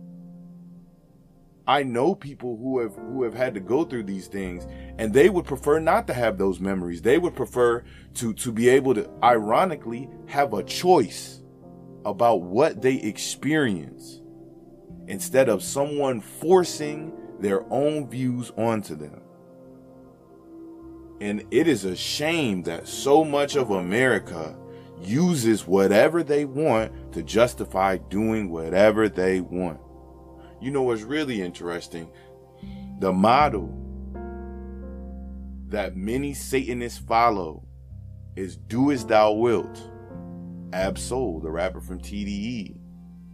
I 1.69 1.83
know 1.83 2.15
people 2.15 2.57
who 2.57 2.81
have 2.81 2.95
who 2.95 3.23
have 3.25 3.35
had 3.35 3.53
to 3.53 3.61
go 3.61 3.85
through 3.85 4.05
these 4.05 4.27
things 4.27 4.67
and 4.99 5.13
they 5.13 5.29
would 5.29 5.45
prefer 5.45 5.79
not 5.79 6.07
to 6.07 6.15
have 6.15 6.39
those 6.39 6.61
memories. 6.61 7.03
They 7.03 7.19
would 7.19 7.37
prefer 7.37 7.85
to 8.15 8.33
to 8.33 8.51
be 8.51 8.71
able 8.71 8.95
to 8.95 9.11
ironically 9.23 10.09
have 10.29 10.55
a 10.55 10.63
choice 10.63 11.43
about 12.07 12.41
what 12.41 12.81
they 12.81 12.95
experience 12.95 14.23
instead 15.09 15.51
of 15.51 15.63
someone 15.63 16.23
forcing 16.23 17.13
their 17.39 17.71
own 17.71 18.09
views 18.09 18.51
onto 18.57 18.97
them. 18.97 19.21
And 21.21 21.45
it 21.51 21.69
is 21.69 21.85
a 21.85 21.97
shame 21.97 22.63
that 22.63 22.89
so 22.89 23.25
much 23.25 23.57
of 23.57 23.73
America 23.73 24.57
uses 25.03 25.67
whatever 25.67 26.23
they 26.23 26.47
want 26.47 27.13
to 27.13 27.23
justify 27.23 27.99
doing 27.99 28.49
whatever 28.49 29.11
they 29.11 29.43
want. 29.43 29.81
You 30.61 30.73
know 30.73 30.83
what's 30.83 31.03
really 31.03 31.41
interesting? 31.41 32.11
The 32.99 33.13
model 33.13 33.73
that 35.69 35.97
many 35.97 36.35
Satanists 36.35 36.99
follow 36.99 37.65
is 38.35 38.57
do 38.57 38.91
as 38.91 39.07
thou 39.07 39.33
wilt. 39.33 39.81
Ab-Soul, 40.73 41.41
the 41.41 41.51
rapper 41.51 41.81
from 41.81 42.01
TDE, 42.01 42.77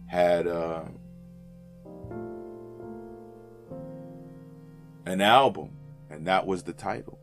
had 0.07 0.47
uh, 0.47 0.83
an 5.05 5.19
album, 5.19 5.71
and 6.09 6.27
that 6.27 6.45
was 6.45 6.63
the 6.63 6.73
title. 6.73 7.19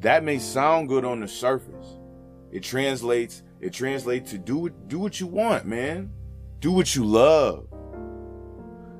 That 0.00 0.22
may 0.22 0.38
sound 0.38 0.88
good 0.88 1.04
on 1.04 1.20
the 1.20 1.28
surface. 1.28 1.98
It 2.52 2.62
translates. 2.62 3.42
It 3.60 3.72
translates 3.72 4.30
to 4.32 4.38
do 4.38 4.68
do 4.86 4.98
what 4.98 5.18
you 5.18 5.26
want, 5.26 5.64
man. 5.64 6.12
Do 6.60 6.70
what 6.70 6.94
you 6.94 7.04
love 7.04 7.73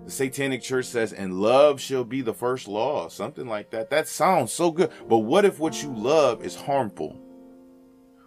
the 0.04 0.10
satanic 0.10 0.60
church 0.62 0.84
says, 0.84 1.12
and 1.12 1.40
love 1.40 1.80
shall 1.80 2.04
be 2.04 2.20
the 2.20 2.34
first 2.34 2.68
law, 2.68 3.08
something 3.08 3.46
like 3.46 3.70
that. 3.70 3.88
That 3.88 4.06
sounds 4.06 4.52
so 4.52 4.70
good. 4.70 4.90
But 5.08 5.18
what 5.18 5.46
if 5.46 5.58
what 5.58 5.82
you 5.82 5.94
love 5.94 6.44
is 6.44 6.54
harmful? 6.54 7.18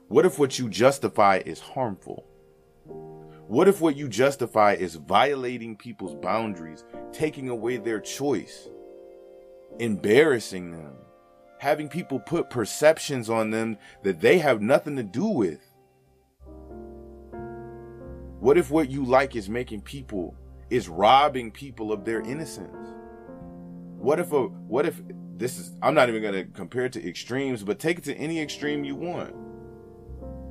What 0.07 0.25
if 0.25 0.39
what 0.39 0.57
you 0.57 0.69
justify 0.69 1.43
is 1.45 1.59
harmful? 1.59 2.25
What 3.47 3.67
if 3.67 3.79
what 3.79 3.95
you 3.95 4.09
justify 4.09 4.73
is 4.73 4.95
violating 4.95 5.77
people's 5.77 6.15
boundaries, 6.15 6.83
taking 7.13 7.47
away 7.49 7.77
their 7.77 7.99
choice, 7.99 8.69
embarrassing 9.79 10.71
them, 10.71 10.95
having 11.59 11.89
people 11.89 12.19
put 12.19 12.49
perceptions 12.49 13.29
on 13.29 13.51
them 13.51 13.77
that 14.03 14.19
they 14.19 14.39
have 14.39 14.61
nothing 14.61 14.95
to 14.95 15.03
do 15.03 15.27
with? 15.27 15.61
What 18.39 18.57
if 18.57 18.71
what 18.71 18.89
you 18.89 19.05
like 19.05 19.35
is 19.35 19.47
making 19.47 19.81
people 19.81 20.35
is 20.69 20.89
robbing 20.89 21.51
people 21.51 21.91
of 21.91 22.05
their 22.05 22.21
innocence. 22.21 22.87
What 23.97 24.19
if 24.19 24.31
a 24.31 24.43
what 24.43 24.85
if 24.85 25.01
this 25.37 25.57
is 25.59 25.75
I'm 25.81 25.93
not 25.93 26.09
even 26.09 26.21
going 26.21 26.33
to 26.33 26.45
compare 26.45 26.85
it 26.85 26.93
to 26.93 27.07
extremes, 27.07 27.63
but 27.63 27.79
take 27.79 27.99
it 27.99 28.03
to 28.05 28.15
any 28.15 28.41
extreme 28.41 28.83
you 28.83 28.95
want. 28.95 29.35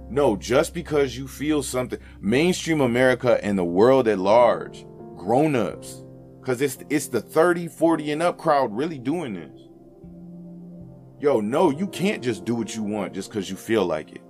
No, 0.09 0.37
just 0.37 0.73
because 0.73 1.17
you 1.17 1.27
feel 1.27 1.63
something, 1.63 1.99
mainstream 2.21 2.81
America 2.81 3.43
and 3.45 3.59
the 3.59 3.65
world 3.65 4.07
at 4.07 4.19
large, 4.19 4.87
grown-ups, 5.17 6.05
cuz 6.43 6.61
it's 6.63 6.79
it's 6.89 7.09
the 7.09 7.21
30, 7.21 7.69
40 7.69 8.13
and 8.13 8.23
up 8.23 8.39
crowd 8.39 8.75
really 8.75 8.99
doing 8.99 9.35
this. 9.35 9.61
Yo, 11.19 11.41
no, 11.41 11.71
you 11.71 11.89
can't 11.89 12.23
just 12.23 12.45
do 12.45 12.55
what 12.55 12.75
you 12.75 12.83
want 12.83 13.13
just 13.13 13.31
cuz 13.31 13.51
you 13.51 13.57
feel 13.57 13.85
like 13.85 14.13
it. 14.13 14.23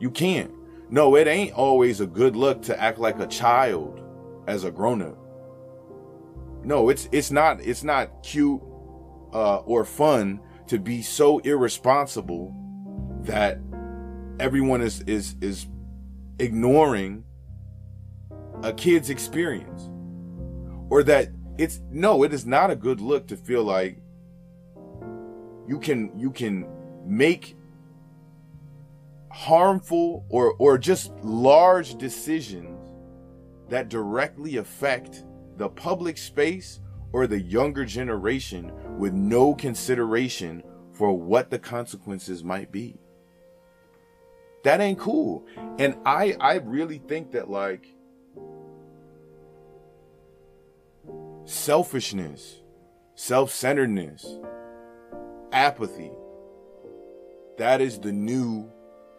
You 0.00 0.10
can't. 0.10 0.50
No, 0.90 1.14
it 1.16 1.28
ain't 1.28 1.54
always 1.54 2.00
a 2.00 2.06
good 2.06 2.34
look 2.34 2.62
to 2.62 2.80
act 2.80 2.98
like 2.98 3.20
a 3.20 3.26
child 3.26 4.00
as 4.46 4.64
a 4.64 4.70
grown 4.70 5.02
up. 5.02 5.18
No, 6.64 6.88
it's 6.88 7.08
it's 7.12 7.30
not 7.30 7.60
it's 7.60 7.82
not 7.82 8.22
cute 8.22 8.60
uh, 9.32 9.58
or 9.58 9.84
fun 9.84 10.40
to 10.66 10.78
be 10.78 11.02
so 11.02 11.38
irresponsible 11.40 12.54
that 13.22 13.58
everyone 14.38 14.80
is 14.80 15.02
is 15.02 15.36
is 15.40 15.66
ignoring 16.38 17.24
a 18.62 18.72
kid's 18.72 19.10
experience 19.10 19.90
or 20.90 21.02
that 21.02 21.28
it's 21.58 21.80
no 21.90 22.22
it 22.22 22.32
is 22.32 22.46
not 22.46 22.70
a 22.70 22.76
good 22.76 23.00
look 23.00 23.26
to 23.28 23.36
feel 23.36 23.62
like 23.62 23.98
you 25.66 25.78
can 25.78 26.10
you 26.18 26.30
can 26.30 26.66
make 27.06 27.56
harmful 29.30 30.24
or 30.28 30.54
or 30.58 30.76
just 30.78 31.12
large 31.22 31.96
decisions 31.96 32.79
that 33.70 33.88
directly 33.88 34.58
affect 34.58 35.24
the 35.56 35.68
public 35.68 36.18
space 36.18 36.80
or 37.12 37.26
the 37.26 37.40
younger 37.40 37.84
generation 37.84 38.72
with 38.98 39.12
no 39.12 39.54
consideration 39.54 40.62
for 40.92 41.16
what 41.16 41.50
the 41.50 41.58
consequences 41.58 42.44
might 42.44 42.70
be. 42.70 42.98
That 44.64 44.80
ain't 44.80 44.98
cool. 44.98 45.46
And 45.78 45.96
I 46.04 46.36
I 46.38 46.56
really 46.56 46.98
think 46.98 47.32
that 47.32 47.48
like 47.48 47.86
selfishness, 51.44 52.60
self-centeredness, 53.14 54.38
apathy. 55.52 56.12
That 57.58 57.80
is 57.80 57.98
the 57.98 58.12
new 58.12 58.70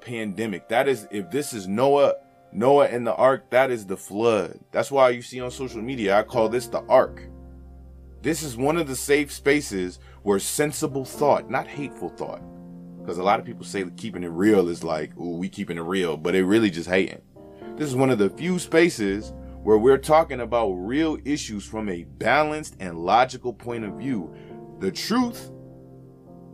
pandemic. 0.01 0.69
That 0.69 0.87
is, 0.87 1.07
if 1.11 1.29
this 1.29 1.53
is 1.53 1.67
Noah, 1.67 2.15
Noah 2.53 2.87
and 2.87 3.07
the 3.07 3.15
ark, 3.15 3.49
that 3.51 3.71
is 3.71 3.85
the 3.85 3.97
flood. 3.97 4.59
That's 4.71 4.91
why 4.91 5.09
you 5.09 5.21
see 5.21 5.39
on 5.39 5.51
social 5.51 5.81
media, 5.81 6.17
I 6.17 6.23
call 6.23 6.49
this 6.49 6.67
the 6.67 6.81
ark. 6.87 7.23
This 8.21 8.43
is 8.43 8.57
one 8.57 8.77
of 8.77 8.87
the 8.87 8.95
safe 8.95 9.31
spaces 9.31 9.99
where 10.23 10.37
sensible 10.37 11.05
thought, 11.05 11.49
not 11.49 11.65
hateful 11.65 12.09
thought, 12.09 12.41
because 12.99 13.17
a 13.17 13.23
lot 13.23 13.39
of 13.39 13.45
people 13.45 13.65
say 13.65 13.83
keeping 13.97 14.23
it 14.23 14.27
real 14.27 14.69
is 14.69 14.83
like, 14.83 15.17
ooh, 15.17 15.37
we 15.37 15.49
keeping 15.49 15.77
it 15.77 15.81
real, 15.81 16.17
but 16.17 16.35
it 16.35 16.45
really 16.45 16.69
just 16.69 16.89
hating. 16.89 17.21
This 17.77 17.87
is 17.87 17.95
one 17.95 18.11
of 18.11 18.19
the 18.19 18.29
few 18.29 18.59
spaces 18.59 19.33
where 19.63 19.77
we're 19.77 19.97
talking 19.97 20.41
about 20.41 20.71
real 20.73 21.17
issues 21.23 21.65
from 21.65 21.89
a 21.89 22.03
balanced 22.03 22.75
and 22.79 22.99
logical 22.99 23.53
point 23.53 23.85
of 23.85 23.93
view. 23.93 24.33
The 24.79 24.91
truth 24.91 25.51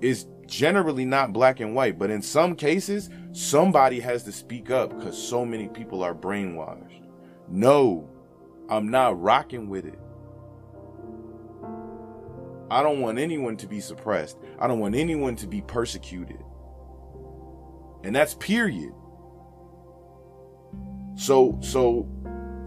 is 0.01 0.27
generally 0.47 1.05
not 1.05 1.33
black 1.33 1.59
and 1.59 1.75
white, 1.75 1.99
but 1.99 2.09
in 2.09 2.21
some 2.21 2.55
cases, 2.55 3.09
somebody 3.31 3.99
has 3.99 4.23
to 4.23 4.31
speak 4.31 4.71
up 4.71 4.97
because 4.97 5.17
so 5.17 5.45
many 5.45 5.67
people 5.67 6.03
are 6.03 6.15
brainwashed. 6.15 7.03
No, 7.49 8.09
I'm 8.69 8.89
not 8.89 9.21
rocking 9.21 9.69
with 9.69 9.85
it. 9.85 9.99
I 12.69 12.83
don't 12.83 12.99
want 12.99 13.17
anyone 13.17 13.55
to 13.57 13.67
be 13.67 13.79
suppressed. 13.79 14.37
I 14.59 14.67
don't 14.67 14.79
want 14.79 14.95
anyone 14.95 15.35
to 15.37 15.47
be 15.47 15.61
persecuted. 15.61 16.43
And 18.03 18.15
that's 18.15 18.33
period. 18.35 18.93
So, 21.15 21.57
so 21.61 22.09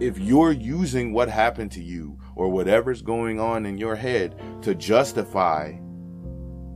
if 0.00 0.18
you're 0.18 0.52
using 0.52 1.12
what 1.12 1.28
happened 1.28 1.70
to 1.72 1.82
you 1.82 2.18
or 2.34 2.48
whatever's 2.48 3.02
going 3.02 3.38
on 3.38 3.66
in 3.66 3.76
your 3.76 3.94
head 3.94 4.40
to 4.62 4.74
justify 4.74 5.74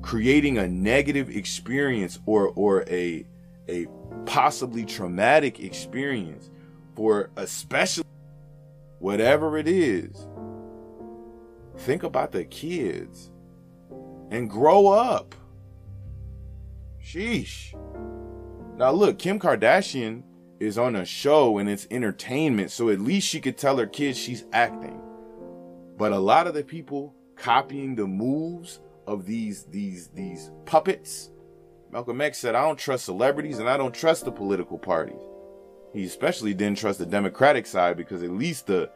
creating 0.05 0.59
a 0.59 0.69
negative 0.69 1.35
experience 1.35 2.19
or 2.27 2.49
or 2.57 2.85
a 2.91 3.25
a 3.71 3.87
possibly 4.27 4.85
traumatic 4.85 5.61
experience 5.61 6.51
for 6.95 7.31
especially 7.39 8.05
whatever 8.99 9.57
it 9.57 9.67
is. 9.67 10.29
Think 11.79 12.03
about 12.03 12.33
the 12.33 12.45
kids 12.45 13.31
and 14.31 14.51
grow 14.51 14.89
up. 14.89 15.35
Sheesh. 17.03 17.73
Now 18.77 18.91
look 18.91 19.19
kim 19.19 19.41
kardashian 19.41 20.23
is 20.61 20.77
on 20.77 20.97
a 20.97 21.07
show 21.07 21.57
and 21.57 21.67
it's 21.67 21.87
entertainment, 21.91 22.71
so 22.71 22.91
at 22.91 23.01
least 23.01 23.27
she 23.27 23.41
could 23.41 23.57
tell 23.57 23.79
her 23.79 23.87
kids 23.87 24.19
she's 24.19 24.45
acting. 24.53 25.01
But 25.97 26.13
a 26.13 26.19
lot 26.19 26.47
of 26.47 26.53
the 26.53 26.63
people 26.63 27.15
copying 27.37 27.95
the 27.95 28.07
moves 28.07 28.81
of 29.07 29.27
these 29.27 29.65
these 29.65 30.09
these 30.09 30.51
puppets, 30.65 31.31
Malcolm 31.91 32.21
X 32.21 32.39
said, 32.39 32.55
I 32.55 32.65
don't 32.65 32.79
trust 32.79 33.05
celebrities 33.05 33.59
and 33.59 33.69
I 33.69 33.77
don't 33.77 33.95
trust 33.95 34.25
the 34.25 34.33
political 34.33 34.79
parties. 34.79 35.21
He 35.93 36.05
especially 36.05 36.55
didn't 36.55 36.79
trust 36.79 36.99
the 36.99 37.07
Democratic 37.07 37.67
side 37.67 37.97
because 37.97 38.23
at 38.23 38.31
least 38.31 38.67
the 38.67 38.91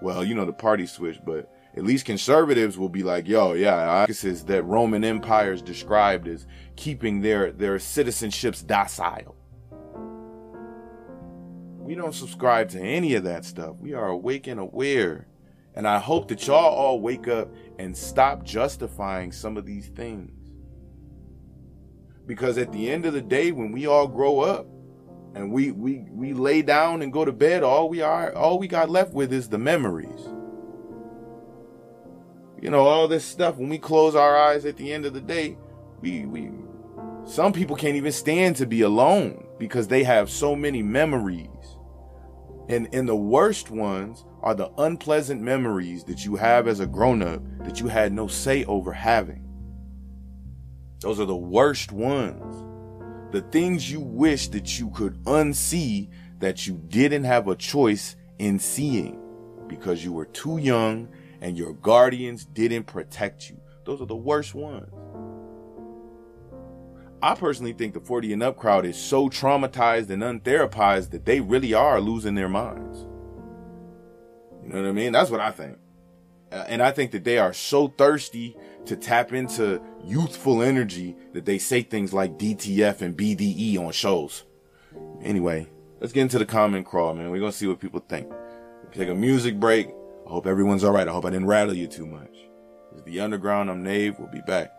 well, 0.00 0.22
you 0.22 0.34
know, 0.34 0.44
the 0.44 0.52
party 0.52 0.86
switch, 0.86 1.18
but 1.24 1.50
at 1.76 1.84
least 1.84 2.06
conservatives 2.06 2.78
will 2.78 2.88
be 2.88 3.02
like, 3.02 3.26
yo, 3.26 3.52
yeah, 3.52 4.06
this 4.06 4.24
is 4.24 4.44
that 4.44 4.62
Roman 4.64 5.04
Empire 5.04 5.52
is 5.52 5.62
described 5.62 6.28
as 6.28 6.46
keeping 6.76 7.20
their 7.20 7.52
their 7.52 7.76
citizenships 7.76 8.66
docile. 8.66 9.34
We 11.78 11.94
don't 11.94 12.14
subscribe 12.14 12.70
to 12.70 12.80
any 12.80 13.14
of 13.14 13.24
that 13.24 13.44
stuff. 13.44 13.76
We 13.78 13.94
are 13.94 14.08
awake 14.08 14.46
and 14.46 14.58
aware. 14.58 15.28
And 15.74 15.86
I 15.86 15.98
hope 15.98 16.28
that 16.28 16.46
y'all 16.46 16.74
all 16.74 17.00
wake 17.00 17.28
up 17.28 17.54
and 17.78 17.96
stop 17.96 18.44
justifying 18.44 19.32
some 19.32 19.56
of 19.56 19.66
these 19.66 19.88
things. 19.88 20.32
Because 22.26 22.58
at 22.58 22.72
the 22.72 22.90
end 22.90 23.06
of 23.06 23.12
the 23.12 23.22
day, 23.22 23.52
when 23.52 23.72
we 23.72 23.86
all 23.86 24.08
grow 24.08 24.40
up 24.40 24.66
and 25.34 25.52
we 25.52 25.70
we 25.70 26.06
we 26.10 26.32
lay 26.32 26.62
down 26.62 27.02
and 27.02 27.12
go 27.12 27.24
to 27.24 27.32
bed, 27.32 27.62
all 27.62 27.88
we 27.88 28.00
are 28.00 28.34
all 28.34 28.58
we 28.58 28.66
got 28.66 28.90
left 28.90 29.12
with 29.12 29.32
is 29.32 29.48
the 29.48 29.58
memories. 29.58 30.28
You 32.60 32.70
know, 32.70 32.86
all 32.86 33.06
this 33.06 33.24
stuff, 33.24 33.56
when 33.56 33.68
we 33.68 33.78
close 33.78 34.16
our 34.16 34.36
eyes 34.36 34.64
at 34.64 34.76
the 34.76 34.92
end 34.92 35.04
of 35.04 35.12
the 35.12 35.20
day, 35.20 35.56
we 36.00 36.26
we 36.26 36.50
some 37.24 37.52
people 37.52 37.76
can't 37.76 37.96
even 37.96 38.12
stand 38.12 38.56
to 38.56 38.66
be 38.66 38.82
alone 38.82 39.46
because 39.58 39.88
they 39.88 40.04
have 40.04 40.30
so 40.30 40.56
many 40.56 40.82
memories 40.82 41.48
and, 42.68 42.88
and 42.92 43.08
the 43.08 43.16
worst 43.16 43.70
ones 43.70 44.24
are 44.46 44.54
the 44.54 44.70
unpleasant 44.78 45.42
memories 45.42 46.04
that 46.04 46.24
you 46.24 46.36
have 46.36 46.68
as 46.68 46.78
a 46.78 46.86
grown 46.86 47.20
up 47.20 47.42
that 47.64 47.80
you 47.80 47.88
had 47.88 48.12
no 48.12 48.28
say 48.28 48.64
over 48.66 48.92
having. 48.92 49.44
Those 51.00 51.18
are 51.18 51.24
the 51.24 51.34
worst 51.34 51.90
ones. 51.90 52.54
The 53.32 53.40
things 53.40 53.90
you 53.90 53.98
wish 53.98 54.46
that 54.50 54.78
you 54.78 54.90
could 54.90 55.20
unsee 55.24 56.10
that 56.38 56.64
you 56.64 56.80
didn't 56.86 57.24
have 57.24 57.48
a 57.48 57.56
choice 57.56 58.14
in 58.38 58.60
seeing 58.60 59.20
because 59.66 60.04
you 60.04 60.12
were 60.12 60.26
too 60.26 60.58
young 60.58 61.08
and 61.40 61.58
your 61.58 61.72
guardians 61.72 62.44
didn't 62.44 62.84
protect 62.84 63.50
you. 63.50 63.60
Those 63.84 64.00
are 64.00 64.06
the 64.06 64.14
worst 64.14 64.54
ones. 64.54 64.92
I 67.20 67.34
personally 67.34 67.72
think 67.72 67.94
the 67.94 68.00
40 68.00 68.32
and 68.34 68.44
up 68.44 68.56
crowd 68.56 68.86
is 68.86 68.96
so 68.96 69.28
traumatized 69.28 70.10
and 70.10 70.22
untherapized 70.22 71.10
that 71.10 71.24
they 71.24 71.40
really 71.40 71.74
are 71.74 72.00
losing 72.00 72.36
their 72.36 72.48
minds. 72.48 73.06
You 74.66 74.72
know 74.72 74.82
what 74.82 74.88
I 74.88 74.92
mean? 74.92 75.12
That's 75.12 75.30
what 75.30 75.40
I 75.40 75.52
think. 75.52 75.78
Uh, 76.50 76.64
and 76.66 76.82
I 76.82 76.90
think 76.90 77.12
that 77.12 77.22
they 77.22 77.38
are 77.38 77.52
so 77.52 77.86
thirsty 77.86 78.56
to 78.86 78.96
tap 78.96 79.32
into 79.32 79.80
youthful 80.04 80.60
energy 80.62 81.16
that 81.34 81.44
they 81.44 81.58
say 81.58 81.82
things 81.82 82.12
like 82.12 82.36
DTF 82.36 83.00
and 83.00 83.16
BDE 83.16 83.78
on 83.78 83.92
shows. 83.92 84.44
Anyway, 85.22 85.68
let's 86.00 86.12
get 86.12 86.22
into 86.22 86.38
the 86.38 86.46
comment 86.46 86.84
crawl, 86.84 87.14
man. 87.14 87.30
We're 87.30 87.38
going 87.38 87.52
to 87.52 87.56
see 87.56 87.68
what 87.68 87.80
people 87.80 88.00
think. 88.00 88.30
Take 88.92 89.08
a 89.08 89.14
music 89.14 89.60
break. 89.60 89.88
I 90.26 90.30
hope 90.30 90.46
everyone's 90.46 90.82
all 90.82 90.92
right. 90.92 91.06
I 91.06 91.12
hope 91.12 91.24
I 91.24 91.30
didn't 91.30 91.46
rattle 91.46 91.74
you 91.74 91.86
too 91.86 92.06
much. 92.06 92.36
It's 92.92 93.02
the 93.02 93.20
underground. 93.20 93.70
I'm 93.70 93.84
Nave. 93.84 94.18
We'll 94.18 94.28
be 94.28 94.40
back. 94.40 94.72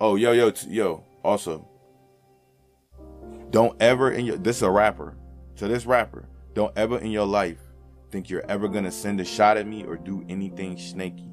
Oh, 0.00 0.16
yo, 0.16 0.32
yo, 0.32 0.50
t- 0.50 0.70
yo. 0.70 1.04
Also, 1.22 1.68
don't 3.50 3.80
ever 3.80 4.10
in 4.10 4.24
your 4.24 4.36
this 4.36 4.56
is 4.56 4.62
a 4.62 4.70
rapper. 4.70 5.16
To 5.56 5.68
this 5.68 5.84
rapper, 5.84 6.28
don't 6.54 6.76
ever 6.76 6.98
in 6.98 7.10
your 7.10 7.26
life 7.26 7.58
think 8.12 8.28
you're 8.28 8.44
ever 8.48 8.68
gonna 8.68 8.92
send 8.92 9.20
a 9.20 9.24
shot 9.24 9.56
at 9.56 9.66
me 9.66 9.84
or 9.84 9.96
do 9.96 10.22
anything 10.28 10.76
snaky 10.76 11.30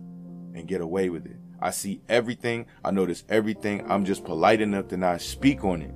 and 0.55 0.65
get 0.67 0.79
away 0.79 1.09
with 1.09 1.25
it. 1.25 1.35
I 1.61 1.71
see 1.71 2.01
everything, 2.07 2.65
I 2.83 2.91
notice 2.91 3.25
everything. 3.27 3.85
I'm 3.91 4.05
just 4.05 4.23
polite 4.23 4.61
enough 4.61 4.87
to 4.87 4.97
not 4.97 5.21
speak 5.21 5.65
on 5.65 5.81
it. 5.81 5.93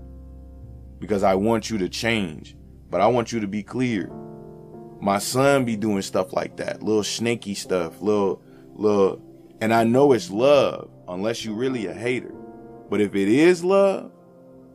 Because 1.00 1.24
I 1.24 1.36
want 1.36 1.70
you 1.70 1.78
to 1.80 1.90
change. 1.90 2.58
But 2.90 3.00
I 3.00 3.08
want 3.08 3.32
you 3.32 3.40
to 3.40 3.48
be 3.48 3.64
clear. 3.64 4.12
My 5.02 5.20
son 5.20 5.66
be 5.66 5.78
doing 5.78 6.02
stuff 6.02 6.34
like 6.34 6.58
that. 6.58 6.84
Little 6.84 7.04
snaky 7.04 7.56
stuff, 7.56 8.02
little 8.02 8.42
little 8.76 9.22
and 9.62 9.74
I 9.74 9.86
know 9.86 10.12
it's 10.12 10.30
love, 10.30 10.90
unless 11.08 11.46
you 11.46 11.54
really 11.54 11.88
a 11.88 11.94
hater. 11.94 12.34
But 12.90 13.00
if 13.00 13.16
it 13.16 13.30
is 13.30 13.64
love, 13.64 14.12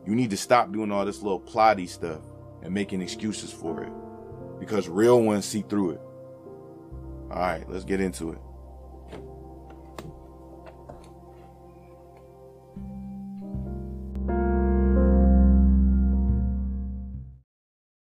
you 0.05 0.15
need 0.15 0.31
to 0.31 0.37
stop 0.37 0.71
doing 0.71 0.91
all 0.91 1.05
this 1.05 1.21
little 1.21 1.39
plotty 1.39 1.87
stuff 1.87 2.21
and 2.63 2.73
making 2.73 3.01
excuses 3.01 3.53
for 3.53 3.83
it. 3.83 3.91
Because 4.59 4.87
real 4.89 5.21
ones 5.21 5.45
see 5.45 5.61
through 5.61 5.91
it. 5.91 6.01
All 7.31 7.39
right, 7.39 7.69
let's 7.69 7.85
get 7.85 8.01
into 8.01 8.31
it. 8.31 8.39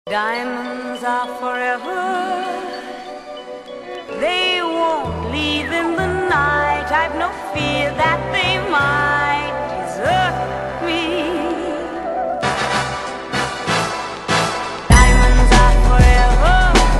Diamonds 0.08 1.04
are 1.04 1.28
forever. 1.40 2.38
They 4.22 4.62
won't 4.62 5.32
leave 5.32 5.66
in 5.66 5.96
the 5.96 6.30
night. 6.30 6.90
I've 6.90 7.16
no 7.16 7.30
fear 7.54 7.94
that 7.96 8.27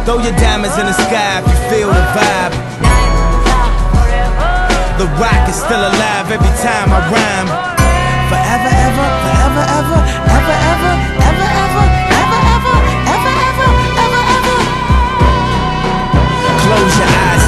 Throw 0.08 0.24
your 0.24 0.32
diamonds 0.40 0.78
in 0.80 0.86
the 0.86 0.94
sky 0.94 1.44
if 1.44 1.52
you 1.52 1.60
feel 1.68 1.90
the 1.92 2.00
vibe. 2.16 2.56
The 4.96 5.08
rock 5.20 5.50
is 5.52 5.60
still 5.60 5.84
alive 5.84 6.32
every 6.32 6.48
time 6.64 6.96
I 6.96 7.12
rhyme. 7.12 7.52
Forever, 8.32 8.72
ever, 8.88 9.08
forever, 9.20 9.68
ever, 9.68 10.00
ever, 10.32 10.56
ever, 10.72 10.96
ever, 11.28 11.52
ever, 11.68 12.24
ever, 12.24 12.40
ever, 12.56 12.80
ever, 13.12 13.36
ever, 13.52 13.68
ever, 14.00 14.24
ever. 14.32 14.64
Close 16.64 16.96
your 17.04 17.12
eyes 17.28 17.47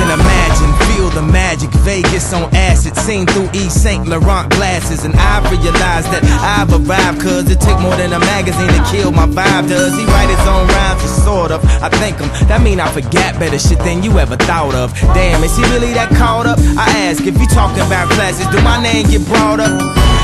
feel 1.09 1.21
the 1.21 1.31
magic. 1.31 1.69
Vegas 1.83 2.33
on 2.33 2.53
acid, 2.53 2.95
seen 2.97 3.25
through 3.27 3.49
Yves 3.53 3.73
Saint 3.73 4.07
Laurent 4.07 4.49
glasses. 4.51 5.05
And 5.05 5.15
I 5.15 5.39
realize 5.49 6.05
that 6.11 6.23
I've 6.41 6.71
arrived, 6.73 7.21
cause 7.21 7.49
it 7.49 7.61
took 7.61 7.79
more 7.79 7.95
than 7.95 8.13
a 8.13 8.19
magazine 8.19 8.69
to 8.69 8.83
kill 8.91 9.11
my 9.11 9.25
vibe. 9.25 9.69
Does 9.69 9.95
he 9.97 10.05
write 10.05 10.29
his 10.29 10.47
own 10.47 10.67
rhymes? 10.67 11.01
Sort 11.23 11.51
of. 11.51 11.63
I 11.81 11.89
think 11.89 12.17
him. 12.17 12.29
That 12.47 12.61
mean 12.61 12.79
I 12.79 12.89
forget 12.91 13.39
better 13.39 13.59
shit 13.59 13.79
than 13.79 14.03
you 14.03 14.19
ever 14.19 14.37
thought 14.37 14.75
of. 14.75 14.93
Damn, 15.13 15.43
is 15.43 15.55
he 15.55 15.63
really 15.73 15.93
that 15.93 16.09
caught 16.15 16.45
up? 16.45 16.59
I 16.77 16.87
ask 17.09 17.25
if 17.25 17.37
you 17.39 17.47
talking 17.47 17.83
about 17.85 18.09
classes, 18.11 18.47
do 18.53 18.61
my 18.61 18.81
name 18.81 19.07
get 19.07 19.25
brought 19.27 19.59
up? 19.59 19.71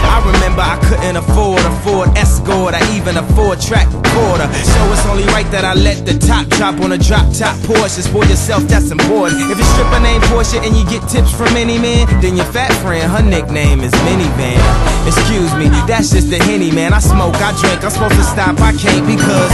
I 0.05 0.21
remember 0.21 0.61
I 0.61 0.77
couldn't 0.85 1.17
afford 1.17 1.59
a 1.59 1.71
Ford 1.81 2.09
Escort 2.17 2.73
or 2.75 2.83
even 2.93 3.17
a 3.17 3.23
four 3.33 3.55
track 3.55 3.89
recorder. 4.15 4.47
So 4.63 4.79
it's 4.95 5.05
only 5.05 5.27
right 5.35 5.47
that 5.51 5.67
I 5.67 5.75
let 5.75 6.07
the 6.07 6.15
top 6.15 6.47
drop 6.55 6.79
on 6.79 6.95
a 6.95 6.97
drop 6.97 7.27
top 7.35 7.55
Porsche. 7.67 8.07
For 8.07 8.23
yourself, 8.23 8.63
that's 8.71 8.91
important. 8.91 9.41
If 9.51 9.59
you 9.59 9.63
your 9.63 9.71
stripper 9.75 9.99
name 9.99 10.21
Portia 10.31 10.63
and 10.63 10.71
you 10.75 10.87
get 10.87 11.03
tips 11.11 11.31
from 11.35 11.55
any 11.59 11.77
man, 11.77 12.07
then 12.21 12.35
your 12.35 12.47
fat 12.55 12.71
friend, 12.79 13.03
her 13.11 13.23
nickname 13.23 13.81
is 13.81 13.91
Minivan. 14.07 14.59
Excuse 15.07 15.51
me, 15.59 15.67
that's 15.87 16.11
just 16.11 16.29
the 16.29 16.39
henny, 16.47 16.71
man. 16.71 16.93
I 16.93 16.99
smoke, 16.99 17.35
I 17.35 17.51
drink, 17.59 17.83
I'm 17.83 17.91
supposed 17.91 18.15
to 18.15 18.23
stop, 18.23 18.55
I 18.59 18.71
can't 18.71 19.03
because. 19.03 19.51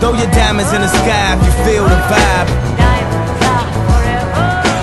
Throw 0.00 0.16
your 0.16 0.30
diamonds 0.32 0.72
in 0.72 0.80
the 0.80 0.88
sky 0.90 1.36
if 1.36 1.40
you 1.44 1.54
feel 1.64 1.84
the 1.84 2.00
vibe. 2.10 2.48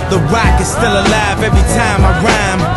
The 0.07 0.19
rock 0.31 0.61
is 0.61 0.71
still 0.71 0.93
alive 0.93 1.43
every 1.43 1.65
time 1.75 1.99
I 2.05 2.11
rhyme. 2.23 2.76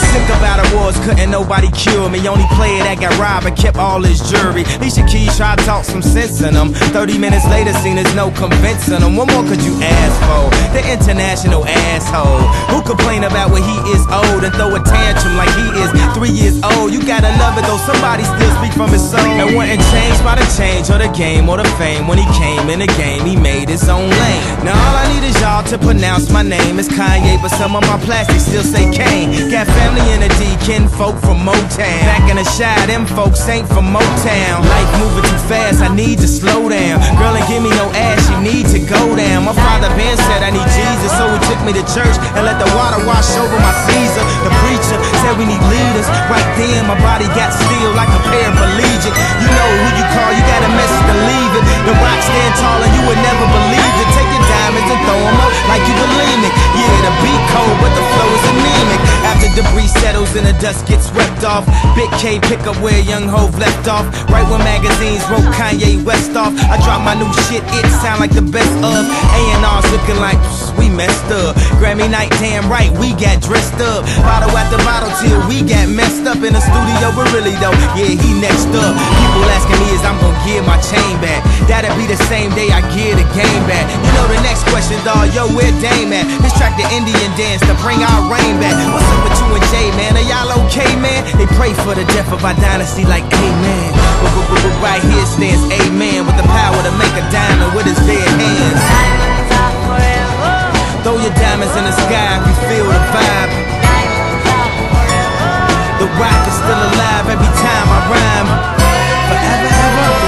Was 0.00 0.08
sick 0.12 0.28
about 0.36 0.58
awards, 0.72 0.98
couldn't 1.04 1.30
nobody 1.30 1.68
cure 1.72 2.08
me. 2.08 2.24
Only 2.26 2.48
player 2.56 2.82
that 2.84 3.00
got 3.00 3.12
robbed 3.20 3.46
and 3.46 3.56
kept 3.56 3.76
all 3.76 4.00
his 4.00 4.20
jury. 4.30 4.64
Alicia 4.80 5.04
Keys 5.06 5.36
tried 5.36 5.58
to 5.58 5.64
talk 5.64 5.84
some 5.84 6.02
sense 6.02 6.40
in 6.40 6.54
them. 6.54 6.72
30 6.96 7.18
minutes 7.18 7.46
later, 7.48 7.72
seen 7.84 7.96
there's 7.96 8.14
no 8.14 8.30
convincing 8.32 9.00
them. 9.00 9.16
What 9.16 9.28
more 9.32 9.44
could 9.44 9.60
you 9.62 9.76
ask 9.82 10.16
for? 10.24 10.48
The 10.72 10.82
international 10.88 11.66
asshole. 11.66 12.40
Who 12.72 12.82
complain 12.82 13.24
about 13.24 13.52
when 13.52 13.62
he 13.62 13.76
is 13.92 14.02
old 14.08 14.42
and 14.44 14.52
throw 14.56 14.72
a 14.74 14.80
tantrum 14.80 15.36
like 15.36 15.52
he 15.52 15.66
is 15.84 15.90
three 16.16 16.32
years 16.32 16.56
old? 16.64 16.92
You 16.92 17.00
gotta 17.04 17.30
love 17.36 17.58
it 17.60 17.64
though, 17.68 17.80
somebody 17.84 18.24
still 18.24 18.52
speak 18.58 18.72
from 18.72 18.90
his 18.90 19.04
soul. 19.04 19.20
And 19.20 19.54
wasn't 19.54 19.84
changed 19.92 20.22
by 20.24 20.36
the 20.40 20.46
change 20.56 20.88
or 20.90 20.98
the 20.98 21.10
game 21.12 21.48
or 21.48 21.56
the 21.60 21.68
fame. 21.76 22.08
When 22.08 22.18
he 22.18 22.26
came 22.38 22.70
in 22.70 22.80
the 22.80 22.90
game, 22.96 23.24
he 23.26 23.36
made 23.36 23.68
his 23.68 23.88
own 23.88 24.08
lane. 24.08 24.42
Now 24.64 24.74
all 24.74 24.96
I 24.96 25.04
need 25.12 25.24
is 25.26 25.36
y'all 25.40 25.64
to 25.68 25.78
pronounce 25.78 26.30
my 26.30 26.42
name. 26.42 26.78
It's 26.78 26.88
Kanye, 26.88 27.40
but 27.42 27.50
some 27.60 27.76
of 27.76 27.82
my 27.82 27.98
plastics 28.06 28.46
still 28.46 28.64
say 28.64 28.90
Kane. 28.90 29.30
Got 29.50 29.66
family 29.66 29.89
in 29.98 30.20
the 30.22 30.30
D, 30.38 30.54
kin 30.62 30.86
folk 30.86 31.18
from 31.18 31.42
Motown. 31.42 32.04
Back 32.06 32.30
in 32.30 32.36
the 32.36 32.46
Chi, 32.46 32.70
them 32.86 33.06
folks 33.06 33.42
ain't 33.48 33.66
from 33.66 33.90
Motown. 33.90 34.62
Life 34.62 34.90
moving 35.02 35.26
too 35.26 35.40
fast, 35.50 35.82
I 35.82 35.90
need 35.90 36.20
to 36.20 36.28
slow 36.28 36.68
down. 36.68 37.00
Girl, 37.18 37.34
ain't 37.34 37.48
give 37.48 37.62
me 37.62 37.70
no 37.74 37.90
ass, 37.96 38.22
you 38.30 38.38
need 38.38 38.66
to 38.70 38.78
go 38.78 39.16
down. 39.16 39.48
My 39.48 39.56
father 39.56 39.88
Ben 39.98 40.14
said 40.14 40.46
I 40.46 40.50
need 40.54 40.68
Jesus, 40.70 41.10
so 41.16 41.26
he 41.26 41.38
took 41.50 41.58
me 41.66 41.72
to 41.74 41.82
church 41.90 42.14
and 42.36 42.46
let 42.46 42.62
the 42.62 42.68
water 42.76 43.02
wash 43.08 43.34
over 43.40 43.56
my 43.58 43.74
Caesar. 43.88 44.22
The 44.46 44.52
preacher 44.62 44.98
said 45.24 45.34
we 45.40 45.48
need 45.48 45.62
leaders. 45.72 46.06
Right 46.28 46.46
then, 46.60 46.86
my 46.86 46.98
body 47.00 47.26
got 47.32 47.50
still 47.50 47.90
like 47.96 48.10
a 48.12 48.20
paraplegic. 48.30 49.14
You 49.42 49.48
know 49.48 49.70
who 49.80 49.88
you 49.96 50.06
call, 50.12 50.30
you 50.36 50.44
got 50.44 50.60
a 50.60 50.70
message 50.76 51.04
to 51.08 51.16
leave 51.24 51.52
it. 51.56 51.64
The 51.88 51.94
rock 51.98 52.20
stand 52.20 52.52
tall 52.60 52.78
and 52.84 52.92
you 52.94 53.02
would 53.08 53.20
never 53.24 53.46
believe 53.48 53.94
it. 53.96 54.08
Take 54.12 54.28
your 54.28 54.44
diamonds 54.44 54.90
and 54.92 55.00
throw 55.08 55.18
them 55.24 55.38
up 55.40 55.52
like 55.72 55.82
you 55.88 55.96
believe 55.96 56.40
it. 56.44 56.52
Yeah, 56.76 56.94
the 57.08 57.12
beat 57.24 57.42
cold, 57.56 57.76
but 57.80 57.92
the 57.96 58.04
flow 58.12 58.28
is 58.36 58.44
anemic. 58.52 59.00
After 59.24 59.48
debris 59.56 59.79
settles 59.86 60.34
and 60.36 60.46
the 60.46 60.52
dust 60.60 60.86
gets 60.86 61.08
swept 61.08 61.44
off, 61.44 61.64
Big 61.96 62.10
K 62.20 62.40
pick 62.40 62.60
up 62.66 62.76
where 62.82 62.98
Young 63.00 63.28
Hove 63.28 63.56
left 63.58 63.88
off. 63.88 64.06
Right 64.28 64.44
when 64.50 64.60
magazines 64.60 65.22
wrote 65.30 65.46
Kanye 65.54 66.02
West 66.04 66.36
off, 66.36 66.52
I 66.68 66.76
drop 66.84 67.04
my 67.04 67.14
new 67.14 67.30
shit, 67.48 67.62
it 67.64 67.86
sound 68.02 68.20
like 68.20 68.32
the 68.32 68.42
best 68.42 68.74
of. 68.84 69.04
A&R's 69.06 69.86
looking 69.92 70.20
like 70.20 70.40
messed 70.92 71.30
up. 71.30 71.56
Grammy 71.78 72.10
night, 72.10 72.30
damn 72.42 72.68
right, 72.70 72.90
we 72.98 73.14
got 73.16 73.40
dressed 73.40 73.78
up. 73.80 74.04
Bottle 74.26 74.52
after 74.54 74.78
bottle 74.84 75.10
till 75.22 75.40
we 75.48 75.62
got 75.62 75.88
messed 75.88 76.26
up 76.26 76.42
in 76.42 76.52
the 76.52 76.62
studio, 76.62 77.14
but 77.14 77.30
really 77.32 77.54
though, 77.62 77.74
yeah, 77.96 78.14
he 78.14 78.30
next 78.42 78.68
up. 78.74 78.92
People 78.94 79.46
asking 79.54 79.78
me 79.80 79.88
is 79.94 80.02
I'm 80.04 80.18
gonna 80.18 80.36
give 80.44 80.62
my 80.66 80.78
chain 80.82 81.14
back. 81.22 81.40
That'll 81.70 81.94
be 81.96 82.06
the 82.06 82.18
same 82.26 82.50
day 82.58 82.68
I 82.74 82.82
give 82.94 83.16
the 83.16 83.26
game 83.32 83.64
back. 83.70 83.86
You 84.02 84.10
know 84.18 84.26
the 84.28 84.40
next 84.42 84.66
question, 84.68 84.98
dawg, 85.06 85.30
yo, 85.32 85.46
where 85.54 85.72
Dame 85.78 86.12
at? 86.12 86.26
This 86.42 86.52
track 86.58 86.74
the 86.76 86.86
Indian 86.92 87.30
dance 87.38 87.62
to 87.70 87.74
bring 87.80 88.02
our 88.02 88.26
rain 88.28 88.58
back. 88.58 88.74
What's 88.90 89.06
up 89.06 89.20
with 89.24 89.36
you 89.38 89.48
and 89.54 89.66
Jay, 89.70 89.88
man? 89.96 90.18
Are 90.18 90.26
y'all 90.26 90.50
okay, 90.66 90.90
man? 90.98 91.24
They 91.38 91.46
pray 91.56 91.72
for 91.86 91.94
the 91.94 92.04
death 92.12 92.32
of 92.32 92.42
our 92.44 92.54
dynasty 92.58 93.06
like 93.06 93.24
amen. 93.24 93.88
Right 94.80 95.02
here 95.02 95.26
stands 95.26 95.64
amen 95.72 96.26
with 96.26 96.36
the 96.36 96.42
power 96.42 96.82
to 96.82 96.92
make 96.98 97.12
a 97.12 97.24
diamond 97.30 97.76
with 97.76 97.86
his 97.86 97.98
bare 98.06 98.18
hands. 98.18 99.29
Diamonds 101.36 101.74
in 101.76 101.84
the 101.84 101.92
sky 101.92 102.38
you 102.46 102.54
feel 102.66 102.86
the 102.86 103.00
vibe. 103.14 103.52
The 106.00 106.08
rock 106.16 106.42
is 106.48 106.56
still 106.56 106.82
alive 106.90 107.26
every 107.28 107.52
time 107.60 107.86
I 107.92 108.00
rhyme. 108.10 108.50
Forever, 109.28 109.70
ever, 109.70 110.19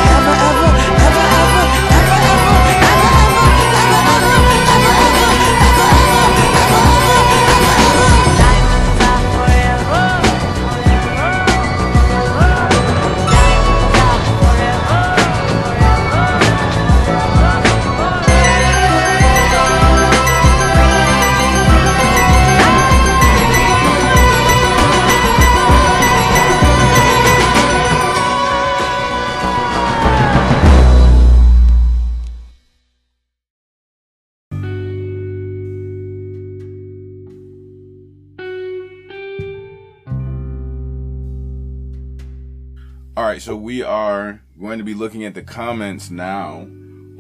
All 43.23 43.29
right, 43.29 43.41
so 43.41 43.55
we 43.55 43.85
are 43.85 44.43
going 44.61 44.79
to 44.79 44.85
be 44.85 44.95
looking 44.95 45.25
at 45.25 45.35
the 45.35 45.43
comments 45.43 46.11
now 46.11 46.67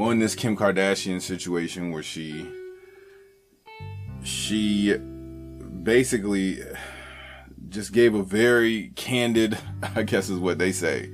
on 0.01 0.19
this 0.19 0.35
Kim 0.35 0.57
Kardashian 0.57 1.23
situation 1.23 1.93
where 1.93 2.03
she 2.03 2.45
she 4.25 4.97
basically 4.97 6.59
just 7.69 7.93
gave 7.93 8.17
a 8.17 8.25
very 8.25 8.91
candid, 8.97 9.57
I 9.95 10.03
guess 10.03 10.29
is 10.29 10.41
what 10.41 10.59
they 10.59 10.73
say, 10.73 11.09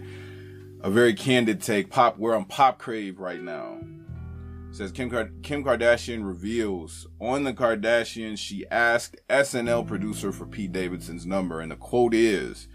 a 0.80 0.90
very 0.90 1.12
candid 1.12 1.60
take. 1.60 1.90
Pop, 1.90 2.16
we're 2.16 2.34
on 2.34 2.46
Pop 2.46 2.78
Crave 2.78 3.20
right 3.20 3.42
now. 3.42 3.80
Says 4.70 4.90
Kim, 4.90 5.10
Kar- 5.10 5.32
Kim 5.42 5.62
Kardashian 5.64 6.26
reveals 6.26 7.06
on 7.20 7.44
the 7.44 7.52
Kardashians 7.52 8.38
she 8.38 8.66
asked 8.70 9.20
SNL 9.28 9.86
producer 9.86 10.32
for 10.32 10.46
Pete 10.46 10.72
Davidson's 10.72 11.26
number, 11.26 11.60
and 11.60 11.70
the 11.70 11.76
quote 11.76 12.14
is. 12.14 12.68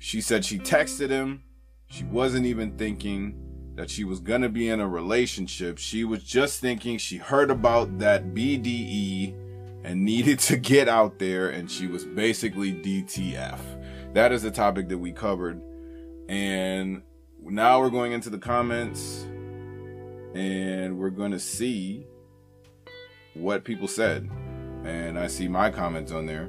She 0.00 0.20
said 0.20 0.44
she 0.44 0.58
texted 0.58 1.10
him. 1.10 1.44
She 1.92 2.04
wasn't 2.04 2.46
even 2.46 2.78
thinking 2.78 3.34
that 3.74 3.90
she 3.90 4.04
was 4.04 4.18
gonna 4.18 4.48
be 4.48 4.70
in 4.70 4.80
a 4.80 4.88
relationship. 4.88 5.76
She 5.76 6.04
was 6.04 6.24
just 6.24 6.58
thinking 6.58 6.96
she 6.96 7.18
heard 7.18 7.50
about 7.50 7.98
that 7.98 8.32
BDE 8.32 9.34
and 9.84 10.02
needed 10.04 10.38
to 10.38 10.56
get 10.56 10.88
out 10.88 11.18
there, 11.18 11.50
and 11.50 11.70
she 11.70 11.86
was 11.86 12.06
basically 12.06 12.72
DTF. 12.72 13.58
That 14.14 14.32
is 14.32 14.40
the 14.40 14.50
topic 14.50 14.88
that 14.88 14.96
we 14.96 15.12
covered. 15.12 15.60
And 16.30 17.02
now 17.42 17.80
we're 17.80 17.90
going 17.90 18.12
into 18.12 18.30
the 18.30 18.38
comments 18.38 19.26
and 20.34 20.98
we're 20.98 21.10
gonna 21.10 21.38
see 21.38 22.06
what 23.34 23.64
people 23.64 23.86
said. 23.86 24.30
And 24.84 25.18
I 25.18 25.26
see 25.26 25.46
my 25.46 25.70
comments 25.70 26.10
on 26.10 26.24
there. 26.24 26.48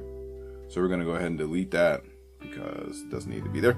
So 0.68 0.80
we're 0.80 0.88
gonna 0.88 1.04
go 1.04 1.16
ahead 1.16 1.26
and 1.26 1.38
delete 1.38 1.70
that 1.72 2.02
because 2.40 3.02
it 3.02 3.10
doesn't 3.10 3.30
need 3.30 3.44
to 3.44 3.50
be 3.50 3.60
there. 3.60 3.76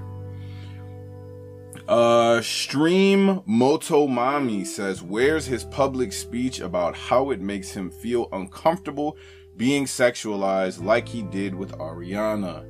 Uh, 1.87 2.41
Stream 2.41 3.39
Motomami 3.47 4.65
says, 4.65 5.01
Where's 5.01 5.45
his 5.45 5.63
public 5.63 6.11
speech 6.11 6.59
about 6.59 6.95
how 6.95 7.31
it 7.31 7.39
makes 7.39 7.71
him 7.71 7.89
feel 7.89 8.27
uncomfortable 8.33 9.17
being 9.55 9.85
sexualized 9.85 10.83
like 10.83 11.07
he 11.07 11.21
did 11.21 11.55
with 11.55 11.71
Ariana? 11.73 12.67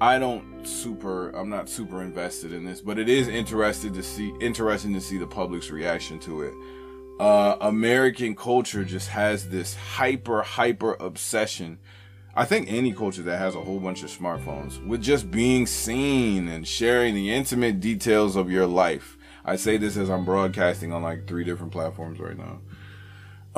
I 0.00 0.18
don't 0.18 0.66
super, 0.66 1.30
I'm 1.30 1.48
not 1.48 1.68
super 1.68 2.02
invested 2.02 2.52
in 2.52 2.64
this, 2.64 2.80
but 2.80 2.98
it 2.98 3.08
is 3.08 3.28
interested 3.28 3.94
to 3.94 4.02
see, 4.02 4.34
interesting 4.40 4.92
to 4.94 5.00
see 5.00 5.16
the 5.16 5.28
public's 5.28 5.70
reaction 5.70 6.18
to 6.20 6.42
it. 6.42 6.54
Uh, 7.20 7.56
American 7.60 8.34
culture 8.34 8.84
just 8.84 9.08
has 9.08 9.48
this 9.48 9.74
hyper, 9.74 10.42
hyper 10.42 10.94
obsession 10.98 11.78
I 12.38 12.44
think 12.44 12.70
any 12.70 12.92
culture 12.92 13.22
that 13.22 13.38
has 13.38 13.54
a 13.54 13.62
whole 13.62 13.80
bunch 13.80 14.02
of 14.02 14.10
smartphones 14.10 14.84
with 14.86 15.00
just 15.00 15.30
being 15.30 15.66
seen 15.66 16.48
and 16.48 16.68
sharing 16.68 17.14
the 17.14 17.32
intimate 17.32 17.80
details 17.80 18.36
of 18.36 18.50
your 18.50 18.66
life. 18.66 19.16
I 19.42 19.56
say 19.56 19.78
this 19.78 19.96
as 19.96 20.10
I'm 20.10 20.26
broadcasting 20.26 20.92
on 20.92 21.02
like 21.02 21.26
three 21.26 21.44
different 21.44 21.72
platforms 21.72 22.20
right 22.20 22.36
now. 22.36 22.60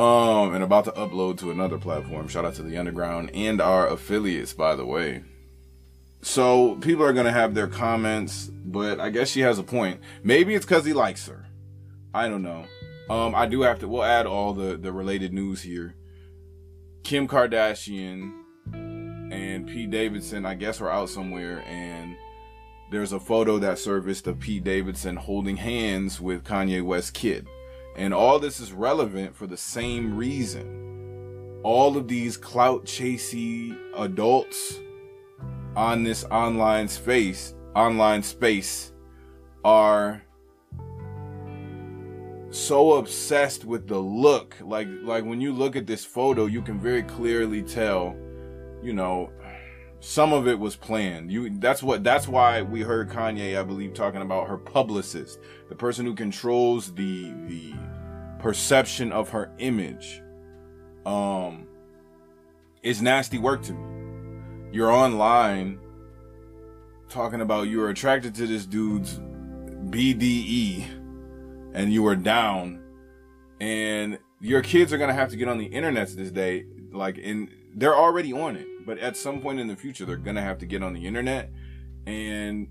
Um, 0.01 0.55
and 0.55 0.62
about 0.62 0.85
to 0.85 0.93
upload 0.93 1.38
to 1.38 1.51
another 1.51 1.77
platform. 1.77 2.29
Shout 2.29 2.45
out 2.45 2.55
to 2.55 2.62
the 2.62 2.77
underground 2.77 3.33
and 3.35 3.61
our 3.61 3.88
affiliates, 3.88 4.53
by 4.53 4.77
the 4.77 4.87
way. 4.87 5.25
So 6.23 6.77
people 6.77 7.05
are 7.05 7.12
gonna 7.12 7.33
have 7.33 7.55
their 7.55 7.67
comments, 7.67 8.47
but 8.47 9.01
I 9.01 9.11
guess 9.11 9.29
she 9.29 9.41
has 9.41 9.59
a 9.59 9.64
point. 9.64 10.01
Maybe 10.23 10.55
it's 10.55 10.64
because 10.64 10.85
he 10.85 10.93
likes 10.93 11.27
her. 11.27 11.47
I 12.14 12.29
don't 12.29 12.43
know. 12.45 12.64
Um, 13.11 13.35
I 13.35 13.47
do 13.47 13.62
have 13.62 13.81
to. 13.81 13.88
We'll 13.88 14.05
add 14.05 14.27
all 14.27 14.53
the 14.53 14.77
the 14.77 14.93
related 14.93 15.33
news 15.33 15.62
here. 15.62 15.97
Kim 17.03 17.27
Kardashian 17.27 18.38
and 19.59 19.66
Pete 19.66 19.90
Davidson, 19.90 20.47
I 20.47 20.55
guess, 20.55 20.81
are 20.81 20.88
out 20.88 21.11
somewhere, 21.11 21.64
and 21.66 22.16
there's 22.90 23.12
a 23.12 23.18
photo 23.18 23.59
that 23.59 23.79
surfaced 23.79 24.29
of 24.29 24.38
Pete 24.38 24.62
Davidson 24.62 25.16
holding 25.16 25.57
hands 25.57 26.21
with 26.21 26.44
Kanye 26.44 26.83
West 26.83 27.12
kid. 27.12 27.49
And 27.97 28.14
all 28.14 28.38
this 28.38 28.61
is 28.61 28.73
relevant 28.73 29.35
for 29.35 29.49
the 29.49 29.57
same 29.57 30.16
reason. 30.16 31.61
All 31.64 31.97
of 31.97 32.07
these 32.07 32.37
clout 32.37 32.85
chasey 32.85 33.77
adults 33.97 34.79
on 35.75 36.05
this 36.05 36.25
online 36.25 36.87
space, 36.87 37.55
online 37.75 38.23
space 38.23 38.92
are 39.64 40.23
so 42.51 42.94
obsessed 42.94 43.64
with 43.64 43.88
the 43.88 43.99
look. 43.99 44.57
Like 44.61 44.87
like 45.03 45.25
when 45.25 45.40
you 45.40 45.53
look 45.53 45.75
at 45.75 45.88
this 45.88 46.05
photo, 46.05 46.47
you 46.47 46.62
can 46.62 46.79
very 46.79 47.03
clearly 47.03 47.62
tell, 47.62 48.16
you 48.81 48.92
know, 48.92 49.31
some 50.00 50.32
of 50.32 50.46
it 50.46 50.58
was 50.58 50.76
planned. 50.76 51.32
You 51.32 51.50
that's 51.50 51.82
what 51.82 52.04
that's 52.04 52.28
why 52.28 52.62
we 52.62 52.82
heard 52.82 53.08
Kanye, 53.08 53.58
I 53.58 53.62
believe, 53.62 53.94
talking 53.94 54.22
about 54.22 54.48
her 54.48 54.56
publicist, 54.56 55.40
the 55.68 55.74
person 55.74 56.06
who 56.06 56.14
controls 56.14 56.92
the 56.94 57.32
the 57.46 57.74
perception 58.38 59.12
of 59.12 59.30
her 59.30 59.50
image. 59.58 60.22
Um 61.04 61.66
is 62.82 63.02
nasty 63.02 63.38
work 63.38 63.62
to 63.62 63.72
me. 63.72 64.72
You're 64.72 64.92
online 64.92 65.80
talking 67.08 67.40
about 67.40 67.68
you're 67.68 67.88
attracted 67.88 68.34
to 68.37 68.46
this 68.46 68.66
dude's 68.66 69.18
BDE 69.90 70.84
and 71.72 71.92
you 71.92 72.06
are 72.06 72.16
down 72.16 72.82
and 73.61 74.18
your 74.40 74.62
kids 74.62 74.92
are 74.92 74.98
going 74.98 75.08
to 75.08 75.14
have 75.14 75.30
to 75.30 75.37
get 75.37 75.48
on 75.48 75.58
the 75.58 75.66
internet 75.66 76.08
this 76.16 76.30
day 76.30 76.66
like 76.92 77.18
in 77.18 77.50
they're 77.74 77.96
already 77.96 78.32
on 78.32 78.56
it 78.56 78.66
but 78.88 78.98
at 79.01 79.18
some 79.18 79.42
point 79.42 79.61
in 79.61 79.66
the 79.66 79.77
future 79.77 80.07
they're 80.07 80.16
to 80.35 80.40
have 80.40 80.57
to 80.57 80.64
get 80.64 80.83
on 80.83 80.94
the 80.94 81.07
internet 81.07 81.51
and 82.07 82.68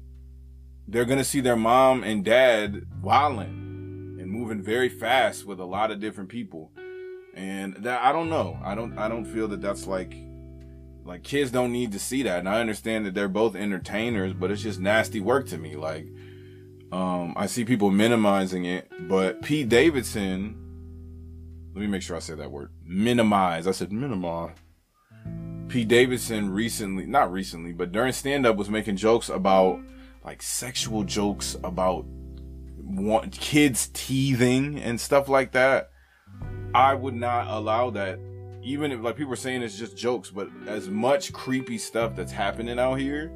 they're 0.88 1.06
to 1.19 1.23
see 1.23 1.41
their 1.41 1.56
mom 1.56 2.03
and 2.03 2.25
dad 2.25 2.88
wilding 3.03 4.17
and 4.19 4.27
moving 4.27 4.60
very 4.60 4.89
fast 4.89 5.45
with 5.45 5.60
a 5.60 5.63
lot 5.63 5.91
of 5.91 5.99
different 5.99 6.27
people 6.27 6.71
and 7.36 7.75
that 7.75 8.01
I 8.01 8.12
don't 8.12 8.32
know 8.32 8.60
I 8.63 8.73
don't 8.73 8.97
I 8.97 9.08
don't 9.08 9.25
feel 9.25 9.47
that 9.49 9.62
that's 9.62 9.86
like 9.86 10.15
like 11.06 11.21
kids 11.21 11.51
don't 11.51 11.71
need 11.71 11.91
to 11.91 11.99
see 11.99 12.23
that 12.23 12.39
and 12.39 12.49
I 12.49 12.62
understand 12.62 13.06
that 13.06 13.13
they're 13.13 13.27
both 13.27 13.56
entertainers 13.56 14.34
but 14.34 14.49
it's 14.49 14.63
just 14.63 14.80
nasty 14.80 15.19
work 15.19 15.47
to 15.49 15.58
me 15.60 15.75
like 15.75 16.08
um, 16.91 17.34
I 17.36 17.47
see 17.47 17.65
people 17.65 17.91
minimizing 17.91 18.63
it, 18.63 18.89
but 19.10 19.41
Pete 19.41 19.67
Davidson, 19.67 20.56
let 21.75 21.82
me 21.82 21.88
make 21.88 22.01
sure 22.01 22.15
I 22.15 22.19
say 22.19 22.34
that 22.34 22.49
word, 22.49 22.71
minimize. 22.86 23.67
I 23.67 23.71
said 23.71 23.91
minimize. 23.91 24.56
Pete 25.67 25.88
Davidson 25.88 26.49
recently, 26.49 27.06
not 27.06 27.32
recently, 27.32 27.73
but 27.73 27.91
during 27.91 28.13
stand 28.13 28.45
up 28.45 28.56
was 28.56 28.69
making 28.69 28.95
jokes 28.95 29.30
about 29.30 29.80
like 30.23 30.41
sexual 30.41 31.03
jokes 31.03 31.56
about 31.63 32.06
want, 32.77 33.32
kids 33.32 33.89
teething 33.93 34.80
and 34.80 34.99
stuff 34.99 35.27
like 35.30 35.51
that. 35.53 35.89
I 36.73 36.93
would 36.93 37.15
not 37.15 37.47
allow 37.47 37.89
that. 37.91 38.19
Even 38.63 38.91
if 38.91 39.01
like 39.01 39.15
people 39.15 39.34
are 39.34 39.38
saying 39.38 39.62
it's 39.62 39.77
just 39.77 39.95
jokes, 39.97 40.30
but 40.30 40.49
as 40.67 40.89
much 40.89 41.32
creepy 41.32 41.77
stuff 41.77 42.15
that's 42.15 42.32
happening 42.32 42.80
out 42.80 42.95
here, 42.95 43.32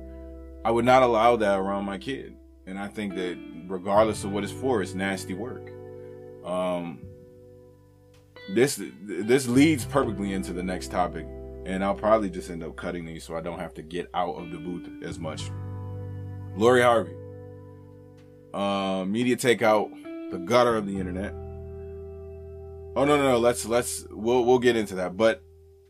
I 0.66 0.72
would 0.72 0.86
not 0.86 1.04
allow 1.04 1.38
that 1.38 1.58
around 1.58 1.86
my 1.86 1.98
kid 1.98 2.36
and 2.66 2.78
I 2.80 2.88
think 2.88 3.16
that 3.16 3.38
regardless 3.68 4.24
of 4.24 4.32
what 4.32 4.44
it's 4.44 4.54
for, 4.54 4.82
it's 4.82 4.94
nasty 4.94 5.34
work. 5.34 5.72
Um, 6.46 7.00
this 8.54 8.82
this 9.02 9.48
leads 9.48 9.86
perfectly 9.86 10.34
into 10.34 10.54
the 10.54 10.64
next 10.64 10.90
topic, 10.90 11.28
and 11.66 11.84
I'll 11.84 11.96
probably 11.96 12.30
just 12.30 12.50
end 12.50 12.64
up 12.64 12.76
cutting 12.76 13.06
these 13.06 13.24
so 13.24 13.36
I 13.36 13.42
don't 13.42 13.60
have 13.60 13.74
to 13.76 13.82
get 13.82 14.10
out 14.14 14.36
of 14.36 14.52
the 14.52 14.58
booth 14.58 14.88
as 15.04 15.20
much. 15.20 15.50
Lori 16.56 16.82
Harvey, 16.82 17.16
uh, 18.54 19.06
media 19.08 19.38
takeout, 19.38 19.90
the 20.32 20.38
gutter 20.38 20.76
of 20.76 20.86
the 20.86 20.98
internet. 20.98 21.34
Oh 22.94 23.06
no 23.06 23.18
no 23.18 23.24
no, 23.32 23.38
let's 23.38 23.66
let's 23.66 24.06
we'll 24.12 24.44
we'll 24.44 24.60
get 24.60 24.76
into 24.76 24.96
that, 24.96 25.16
but 25.16 25.42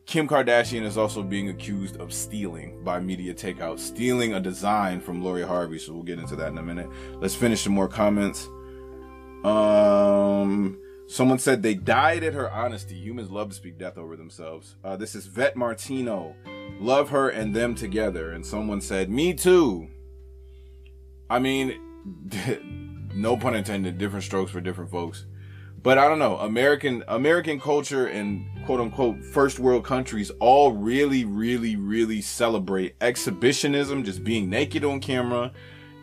Kim 0.05 0.27
Kardashian 0.27 0.83
is 0.83 0.97
also 0.97 1.23
being 1.23 1.49
accused 1.49 1.97
of 1.97 2.11
stealing 2.11 2.83
by 2.83 2.99
Media 2.99 3.33
Takeout, 3.33 3.79
stealing 3.79 4.33
a 4.33 4.39
design 4.39 4.99
from 4.99 5.23
Lori 5.23 5.43
Harvey. 5.43 5.79
So 5.79 5.93
we'll 5.93 6.03
get 6.03 6.19
into 6.19 6.35
that 6.35 6.49
in 6.49 6.57
a 6.57 6.63
minute. 6.63 6.89
Let's 7.13 7.35
finish 7.35 7.61
some 7.61 7.73
more 7.73 7.87
comments. 7.87 8.47
Um, 9.45 10.77
someone 11.11 11.39
said 11.39 11.61
they 11.61 11.75
died 11.75 12.23
at 12.23 12.33
her 12.33 12.49
honesty. 12.51 12.95
Humans 12.95 13.29
love 13.29 13.49
to 13.49 13.55
speak 13.55 13.77
death 13.77 13.97
over 13.97 14.15
themselves. 14.15 14.75
Uh, 14.83 14.95
this 14.95 15.13
is 15.15 15.25
Vet 15.27 15.55
Martino. 15.55 16.35
Love 16.79 17.09
her 17.09 17.29
and 17.29 17.53
them 17.53 17.75
together. 17.75 18.31
And 18.31 18.45
someone 18.45 18.81
said, 18.81 19.09
Me 19.09 19.33
too. 19.33 19.89
I 21.29 21.39
mean, 21.39 21.79
no 23.13 23.37
pun 23.37 23.55
intended, 23.55 23.97
different 23.97 24.23
strokes 24.23 24.51
for 24.51 24.61
different 24.61 24.91
folks 24.91 25.25
but 25.83 25.97
I 25.97 26.07
don't 26.07 26.19
know. 26.19 26.37
American 26.37 27.03
American 27.07 27.59
culture 27.59 28.05
and 28.07 28.45
quote 28.65 28.79
unquote 28.79 29.23
first 29.23 29.59
world 29.59 29.83
countries 29.83 30.31
all 30.39 30.71
really, 30.71 31.25
really, 31.25 31.75
really 31.75 32.21
celebrate 32.21 32.95
exhibitionism, 33.01 34.03
just 34.03 34.23
being 34.23 34.49
naked 34.49 34.83
on 34.83 34.99
camera, 34.99 35.51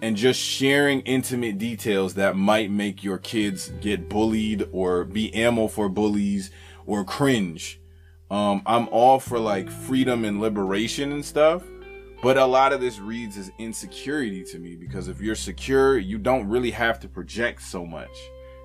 and 0.01 0.17
just 0.17 0.41
sharing 0.41 1.01
intimate 1.01 1.59
details 1.59 2.15
that 2.15 2.37
might 2.37 2.71
make 2.71 3.03
your 3.03 3.19
kids 3.19 3.71
get 3.81 4.09
bullied 4.09 4.69
or 4.73 5.05
be 5.05 5.35
ammo 5.35 5.69
for 5.69 5.89
bullies 5.89 6.51
or 6.87 7.05
cringe. 7.05 7.81
Um, 8.31 8.63
I'm 8.67 8.89
all 8.89 9.19
for 9.19 9.39
like 9.39 9.71
freedom 9.71 10.25
and 10.25 10.41
liberation 10.41 11.13
and 11.13 11.25
stuff. 11.25 11.63
But 12.21 12.37
a 12.37 12.45
lot 12.45 12.73
of 12.73 12.81
this 12.81 12.99
reads 12.99 13.39
as 13.39 13.51
insecurity 13.59 14.43
to 14.45 14.59
me 14.59 14.75
because 14.75 15.07
if 15.07 15.21
you're 15.21 15.37
secure, 15.37 15.99
you 15.99 16.19
don't 16.19 16.49
really 16.49 16.73
have 16.73 16.99
to 17.01 17.09
project 17.09 17.63
so 17.63 17.87
much 17.87 18.11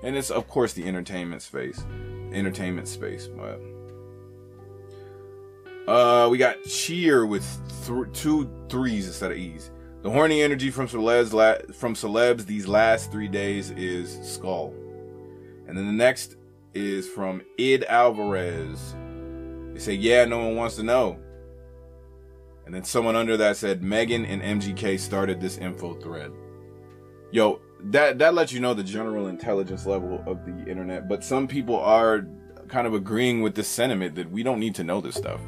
and 0.04 0.18
it's 0.18 0.30
of 0.30 0.48
course 0.48 0.74
the 0.74 0.86
entertainment 0.86 1.42
space, 1.42 1.84
entertainment 2.32 2.88
space. 2.88 3.28
But 3.28 3.60
uh, 5.88 6.30
we 6.30 6.38
got 6.38 6.62
cheer 6.64 7.26
with 7.26 7.44
th- 7.88 8.12
two 8.14 8.50
threes 8.70 9.08
instead 9.08 9.32
of 9.32 9.38
e's. 9.38 9.72
The 10.04 10.12
horny 10.12 10.42
energy 10.42 10.70
from 10.70 10.90
celebs 10.90 11.32
la- 11.32 11.74
from 11.74 11.94
celebs 11.94 12.46
these 12.46 12.68
last 12.68 13.10
three 13.10 13.30
days 13.30 13.72
is 13.72 14.20
skull, 14.22 14.74
and 15.66 15.78
then 15.78 15.88
the 15.88 15.94
next 15.94 16.36
is 16.74 17.08
from 17.08 17.42
Id 17.58 17.86
Alvarez. 17.86 18.96
They 19.72 19.80
say, 19.80 19.94
"Yeah, 19.94 20.26
no 20.26 20.40
one 20.40 20.58
wants 20.58 20.76
to 20.76 20.84
know." 20.84 21.18
And 22.66 22.76
then 22.76 22.84
someone 22.84 23.16
under 23.16 23.38
that 23.38 23.56
said, 23.56 23.82
"Megan 23.82 24.26
and 24.26 24.42
MGK 24.42 24.98
started 24.98 25.40
this 25.40 25.58
info 25.58 25.94
thread." 25.94 26.34
Yo, 27.32 27.62
that 27.86 28.20
that 28.20 28.34
lets 28.34 28.52
you 28.52 28.60
know 28.60 28.74
the 28.74 28.84
general 28.84 29.28
intelligence 29.28 29.86
level 29.86 30.22
of 30.28 30.44
the 30.46 30.70
internet. 30.70 31.08
But 31.08 31.24
some 31.24 31.48
people 31.48 31.78
are 31.80 32.28
kind 32.68 32.88
of 32.88 32.94
agreeing 32.94 33.42
with 33.42 33.56
the 33.56 33.64
sentiment 33.64 34.16
that 34.16 34.30
we 34.30 34.44
don't 34.44 34.60
need 34.60 34.76
to 34.76 34.84
know 34.84 35.00
this 35.00 35.16
stuff. 35.16 35.40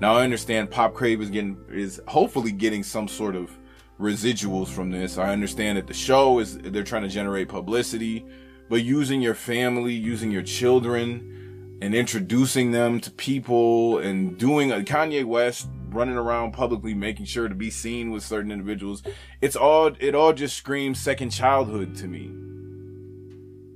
Now 0.00 0.16
I 0.16 0.24
understand 0.24 0.70
Pop 0.70 0.94
Crave 0.94 1.20
is 1.20 1.30
getting 1.30 1.56
is 1.70 2.00
hopefully 2.08 2.52
getting 2.52 2.82
some 2.82 3.08
sort 3.08 3.36
of 3.36 3.56
residuals 3.98 4.68
from 4.68 4.90
this. 4.90 5.18
I 5.18 5.32
understand 5.32 5.78
that 5.78 5.86
the 5.86 5.94
show 5.94 6.40
is 6.40 6.58
they're 6.58 6.82
trying 6.82 7.02
to 7.02 7.08
generate 7.08 7.48
publicity, 7.48 8.26
but 8.68 8.82
using 8.82 9.22
your 9.22 9.34
family, 9.34 9.94
using 9.94 10.30
your 10.30 10.42
children, 10.42 11.78
and 11.80 11.94
introducing 11.94 12.72
them 12.72 13.00
to 13.00 13.10
people 13.12 13.98
and 13.98 14.36
doing 14.36 14.72
a 14.72 14.76
Kanye 14.76 15.24
West 15.24 15.68
running 15.88 16.16
around 16.16 16.52
publicly 16.52 16.92
making 16.92 17.26
sure 17.26 17.48
to 17.48 17.54
be 17.54 17.70
seen 17.70 18.10
with 18.10 18.24
certain 18.24 18.50
individuals 18.50 19.02
it's 19.40 19.54
all 19.54 19.92
it 20.00 20.12
all 20.12 20.32
just 20.32 20.56
screams 20.56 20.98
second 20.98 21.30
childhood 21.30 21.94
to 21.94 22.08
me 22.08 22.24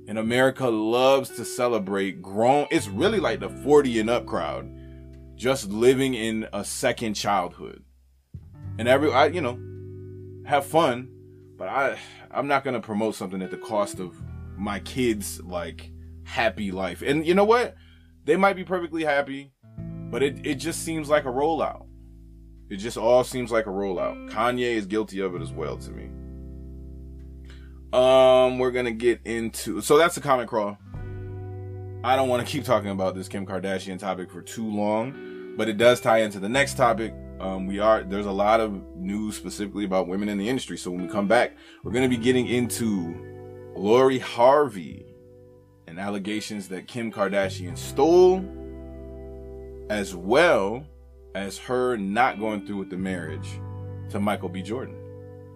and 0.09 0.17
america 0.17 0.67
loves 0.67 1.29
to 1.29 1.45
celebrate 1.45 2.21
grown 2.21 2.67
it's 2.71 2.89
really 2.89 3.21
like 3.21 3.39
the 3.39 3.47
40 3.47 4.01
and 4.01 4.09
up 4.09 4.25
crowd 4.25 4.69
just 5.39 5.69
living 5.69 6.13
in 6.13 6.47
a 6.51 6.63
second 6.63 7.13
childhood 7.13 7.83
and 8.77 8.87
every 8.87 9.11
i 9.11 9.25
you 9.25 9.41
know 9.41 9.57
have 10.45 10.65
fun 10.65 11.09
but 11.57 11.67
i 11.67 11.97
i'm 12.31 12.47
not 12.47 12.63
to 12.63 12.79
promote 12.79 13.15
something 13.15 13.41
at 13.41 13.49
the 13.49 13.57
cost 13.57 13.99
of 13.99 14.15
my 14.57 14.79
kids 14.81 15.41
like 15.43 15.91
happy 16.23 16.71
life 16.71 17.01
and 17.01 17.25
you 17.25 17.33
know 17.33 17.45
what 17.45 17.75
they 18.25 18.35
might 18.35 18.55
be 18.55 18.63
perfectly 18.63 19.03
happy 19.03 19.51
but 20.11 20.21
it, 20.21 20.45
it 20.45 20.55
just 20.55 20.83
seems 20.83 21.07
like 21.07 21.23
a 21.23 21.29
rollout 21.29 21.85
it 22.69 22.77
just 22.77 22.97
all 22.97 23.23
seems 23.23 23.51
like 23.51 23.65
a 23.65 23.71
rollout. 23.71 24.29
Kanye 24.29 24.75
is 24.75 24.85
guilty 24.85 25.19
of 25.21 25.33
it 25.33 25.41
as 25.41 25.51
well 25.51 25.77
to 25.77 25.91
me. 25.91 26.09
Um, 27.91 28.59
we're 28.59 28.69
gonna 28.69 28.91
get 28.91 29.21
into 29.25 29.81
so 29.81 29.97
that's 29.97 30.17
a 30.17 30.21
comment 30.21 30.47
crawl. 30.47 30.77
I 32.01 32.15
don't 32.15 32.29
want 32.29 32.45
to 32.45 32.49
keep 32.49 32.63
talking 32.63 32.91
about 32.91 33.13
this 33.13 33.27
Kim 33.27 33.45
Kardashian 33.45 33.99
topic 33.99 34.31
for 34.31 34.41
too 34.41 34.65
long, 34.65 35.53
but 35.57 35.67
it 35.67 35.77
does 35.77 35.99
tie 35.99 36.19
into 36.19 36.39
the 36.39 36.47
next 36.47 36.77
topic. 36.77 37.13
Um, 37.41 37.67
we 37.67 37.79
are 37.79 38.03
there's 38.03 38.25
a 38.25 38.31
lot 38.31 38.61
of 38.61 38.81
news 38.95 39.35
specifically 39.35 39.83
about 39.83 40.07
women 40.07 40.29
in 40.29 40.37
the 40.37 40.47
industry. 40.47 40.77
So 40.77 40.91
when 40.91 41.01
we 41.01 41.09
come 41.09 41.27
back, 41.27 41.57
we're 41.83 41.91
gonna 41.91 42.07
be 42.07 42.17
getting 42.17 42.47
into 42.47 43.73
Lori 43.75 44.17
Harvey 44.17 45.05
and 45.87 45.99
allegations 45.99 46.69
that 46.69 46.87
Kim 46.87 47.11
Kardashian 47.11 47.77
stole, 47.77 48.45
as 49.89 50.15
well 50.15 50.85
as 51.35 51.57
her 51.57 51.97
not 51.97 52.39
going 52.39 52.65
through 52.65 52.77
with 52.77 52.89
the 52.89 52.97
marriage 52.97 53.59
to 54.09 54.21
Michael 54.21 54.49
B. 54.49 54.61
Jordan. 54.61 54.95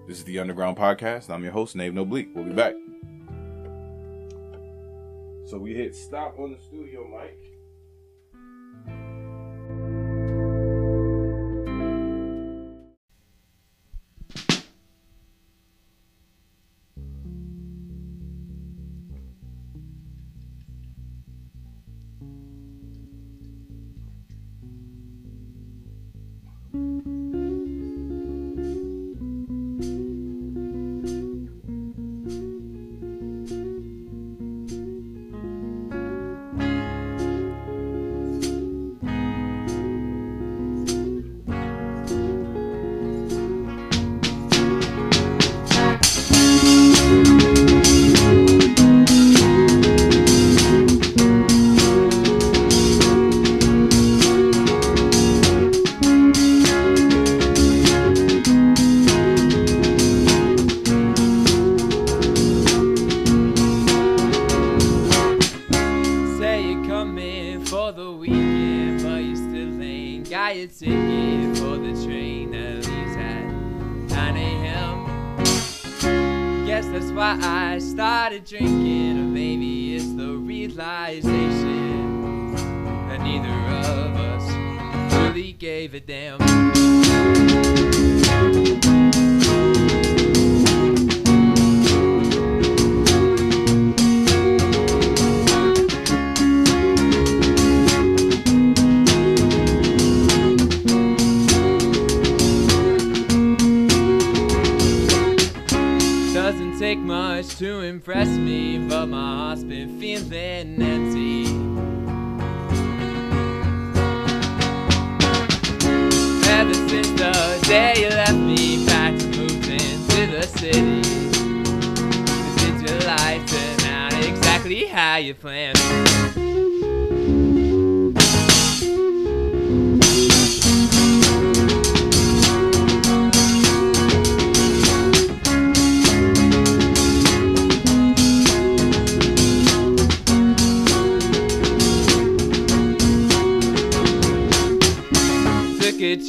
This 0.08 0.18
is 0.18 0.26
the 0.26 0.40
Underground 0.40 0.76
Podcast. 0.76 1.30
I'm 1.30 1.44
your 1.44 1.54
host, 1.54 1.78
Nave 1.78 1.94
Noblique. 1.94 2.34
We'll 2.36 2.44
be 2.44 2.52
back. 2.52 2.76
So 5.54 5.60
we 5.60 5.76
hit 5.76 5.96
stop 5.96 6.40
on 6.40 6.50
the 6.50 6.58
studio 6.58 7.08
mic. 7.08 7.53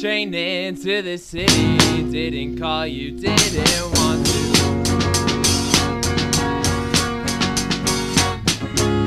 Train 0.05 0.31
into 0.35 1.01
the 1.01 1.17
city. 1.17 1.77
Didn't 2.11 2.59
call 2.59 2.85
you, 2.85 3.09
didn't 3.09 3.91
want 3.97 4.23
to. 4.23 4.33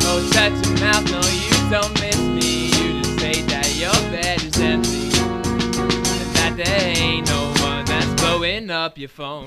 Oh, 0.08 0.28
shut 0.32 0.50
your 0.50 0.74
mouth, 0.80 1.04
no, 1.08 1.20
you 1.44 1.70
don't 1.70 1.94
miss 2.00 2.18
me. 2.18 2.66
You 2.66 3.00
just 3.00 3.20
say 3.20 3.42
that 3.42 3.76
your 3.76 3.92
bed 4.10 4.42
is 4.42 4.60
empty. 4.60 5.12
And 6.18 6.34
that 6.34 6.54
there 6.56 6.96
ain't 6.96 7.28
no 7.28 7.46
one 7.62 7.84
that's 7.84 8.20
blowing 8.20 8.68
up 8.68 8.98
your 8.98 9.08
phone. 9.08 9.46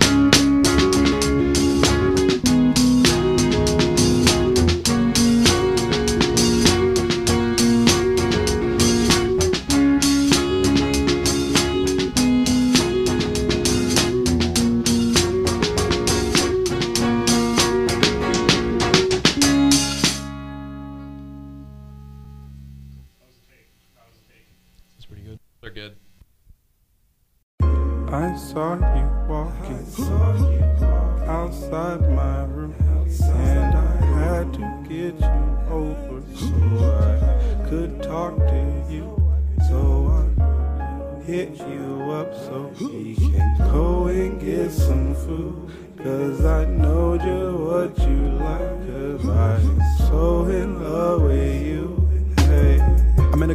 So 50.61 51.30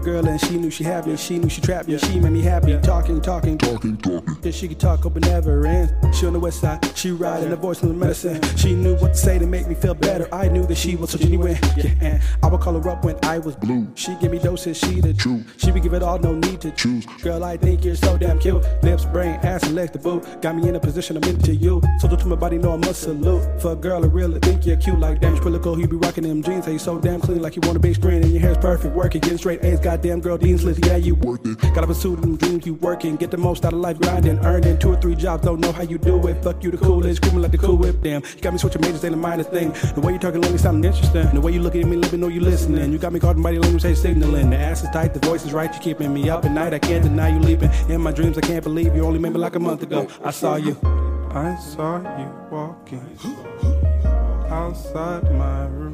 girl 0.06 0.24
and 0.28 0.40
she 0.40 0.56
knew 0.56 0.70
she 0.70 0.84
had 0.84 1.04
me. 1.04 1.16
She 1.16 1.36
knew 1.36 1.48
she 1.48 1.60
trapped 1.60 1.88
me. 1.88 1.98
She 1.98 2.20
made 2.20 2.30
me 2.30 2.40
happy. 2.40 2.78
Talking, 2.78 3.20
talking, 3.20 3.58
talking, 3.58 3.96
talking. 3.96 4.36
Yeah, 4.40 4.52
she 4.52 4.68
could 4.68 4.78
talk 4.78 5.04
up 5.04 5.16
and 5.16 5.26
never 5.26 5.66
ends. 5.66 5.92
She 6.16 6.26
on 6.26 6.32
the 6.32 6.38
west 6.38 6.60
side. 6.60 6.78
She 6.96 7.10
riding 7.10 7.50
the 7.50 7.56
voice 7.56 7.82
of 7.82 7.88
the 7.88 7.94
medicine. 7.94 8.40
She 8.56 8.72
knew 8.72 8.94
what 8.98 9.14
to 9.14 9.18
say 9.18 9.40
to 9.40 9.46
make 9.46 9.66
me 9.66 9.74
feel 9.74 9.94
better. 9.94 10.32
I 10.32 10.46
knew 10.46 10.64
that 10.66 10.76
she 10.76 10.94
was 10.94 11.10
so 11.10 11.18
genuine. 11.18 11.58
Yeah, 11.76 11.90
and 12.00 12.22
I 12.42 12.46
would 12.46 12.60
call 12.60 12.80
her 12.80 12.88
up 12.88 13.04
when 13.04 13.16
I 13.24 13.38
was 13.38 13.56
blue. 13.56 13.88
She 13.96 14.14
give 14.20 14.30
me 14.30 14.38
doses. 14.38 14.78
She 14.78 15.00
the 15.00 15.12
truth. 15.12 15.54
She 15.56 15.72
would 15.72 15.82
give 15.82 15.92
it 15.92 16.04
all. 16.04 16.18
No 16.20 16.34
need 16.34 16.60
to 16.60 16.70
choose. 16.70 17.04
Girl, 17.22 17.42
I 17.42 17.56
think 17.56 17.84
you're 17.84 17.96
so 17.96 18.16
damn 18.16 18.38
cute. 18.38 18.62
Lips, 18.84 19.04
brain, 19.06 19.40
ass, 19.42 19.64
and 19.64 19.74
legs 19.74 19.90
to 19.92 19.98
boot. 19.98 20.40
Got 20.40 20.54
me 20.54 20.68
in 20.68 20.76
a 20.76 20.80
position 20.80 21.16
I'm 21.16 21.24
into 21.24 21.52
you. 21.52 21.82
So 21.98 22.08
to 22.08 22.26
my 22.28 22.36
body, 22.36 22.58
know 22.58 22.74
I 22.74 22.76
must 22.76 23.02
salute. 23.02 23.60
For 23.60 23.72
a 23.72 23.76
girl, 23.76 24.04
I 24.04 24.06
really 24.06 24.38
think 24.38 24.64
you're 24.66 24.76
cute 24.76 25.00
like 25.00 25.20
damn. 25.20 25.36
Critical, 25.36 25.78
you 25.78 25.88
be 25.88 25.96
rocking 25.96 26.24
them 26.24 26.42
jeans. 26.42 26.68
You 26.68 26.78
so 26.78 26.98
damn 26.98 27.20
clean 27.20 27.42
like 27.42 27.56
you 27.56 27.62
want 27.64 27.76
a 27.76 27.80
big 27.80 27.96
screen 27.96 28.22
and 28.22 28.32
your 28.32 28.40
hair's 28.40 28.58
perfect. 28.58 28.94
Working, 28.94 29.20
getting 29.20 29.38
straight 29.38 29.64
A's. 29.64 29.80
Goddamn 29.96 30.20
girl, 30.20 30.36
Dean's 30.36 30.62
list. 30.62 30.84
Yeah, 30.84 30.96
you 30.96 31.14
worth 31.14 31.46
it. 31.46 31.58
Gotta 31.74 31.86
pursue 31.86 32.16
them 32.16 32.36
dreams 32.36 32.66
you 32.66 32.74
working. 32.74 33.16
Get 33.16 33.30
the 33.30 33.38
most 33.38 33.64
out 33.64 33.72
of 33.72 33.78
life, 33.78 33.98
grinding, 33.98 34.38
earning 34.44 34.78
two 34.78 34.90
or 34.92 35.00
three 35.00 35.14
jobs. 35.14 35.42
Don't 35.42 35.58
know 35.58 35.72
how 35.72 35.84
you 35.84 35.96
do 35.96 36.26
it. 36.28 36.44
Fuck 36.44 36.62
you, 36.62 36.70
the 36.70 36.76
coolest, 36.76 37.16
screaming 37.16 37.40
like 37.40 37.50
the 37.50 37.56
cool 37.56 37.76
whip. 37.76 38.02
Damn, 38.02 38.22
you 38.22 38.42
got 38.42 38.52
me 38.52 38.58
switching 38.58 38.82
majors, 38.82 39.02
ain't 39.04 39.12
the 39.12 39.16
minor 39.16 39.42
thing. 39.42 39.70
The 39.94 40.02
way 40.02 40.12
you 40.12 40.18
talking 40.18 40.42
lately 40.42 40.58
sounding 40.58 40.84
interesting. 40.84 41.26
And 41.26 41.38
the 41.38 41.40
way 41.40 41.52
you 41.52 41.60
look 41.60 41.74
at 41.74 41.86
me, 41.86 41.96
let 41.96 42.12
me 42.12 42.18
know 42.18 42.28
you 42.28 42.40
listening. 42.40 42.92
You 42.92 42.98
got 42.98 43.14
me 43.14 43.20
caught 43.20 43.36
in 43.36 43.42
body 43.42 43.58
language, 43.58 43.80
say 43.80 43.94
signaling. 43.94 44.50
The 44.50 44.58
ass 44.58 44.82
is 44.82 44.90
tight, 44.90 45.14
the 45.14 45.26
voice 45.26 45.46
is 45.46 45.54
right. 45.54 45.72
You 45.72 45.80
keeping 45.80 46.12
me 46.12 46.28
up 46.28 46.44
at 46.44 46.50
night. 46.52 46.74
I 46.74 46.78
can't 46.78 47.02
deny 47.02 47.30
you 47.30 47.38
leaping. 47.38 47.70
In 47.88 48.02
my 48.02 48.12
dreams, 48.12 48.36
I 48.36 48.42
can't 48.42 48.62
believe 48.62 48.94
you 48.94 49.02
only 49.02 49.18
made 49.18 49.32
me 49.32 49.38
like 49.38 49.54
a 49.54 49.60
month 49.60 49.82
ago. 49.82 50.08
I 50.22 50.30
saw 50.30 50.56
you. 50.56 50.76
I 51.30 51.56
saw 51.56 51.96
you 52.18 52.30
walking 52.50 53.18
outside 54.50 55.24
my 55.32 55.64
room, 55.66 55.85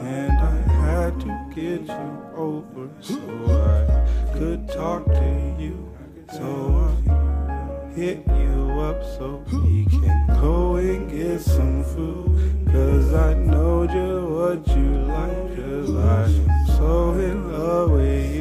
and 0.00 0.32
I 0.32 0.56
had 0.82 1.20
to 1.20 1.50
get 1.54 1.82
you 1.86 2.22
over 2.34 2.88
so 3.00 3.18
I 3.48 4.38
could 4.38 4.68
talk 4.68 5.04
to 5.04 5.56
you. 5.58 5.94
So 6.32 6.90
I 7.08 7.94
hit 7.94 8.26
you 8.26 8.80
up 8.80 9.02
so 9.04 9.44
we 9.52 9.84
can 9.86 10.26
go 10.40 10.76
and 10.76 11.10
get 11.10 11.40
some 11.40 11.84
food. 11.84 12.66
Cause 12.72 13.12
I 13.12 13.34
know 13.34 13.86
just 13.86 14.30
what 14.30 14.76
you 14.76 14.90
like, 15.02 15.56
cause 15.56 15.90
I'm 15.90 16.66
so 16.76 17.12
in 17.14 17.52
love 17.52 17.90
with 17.90 18.34
you. 18.36 18.39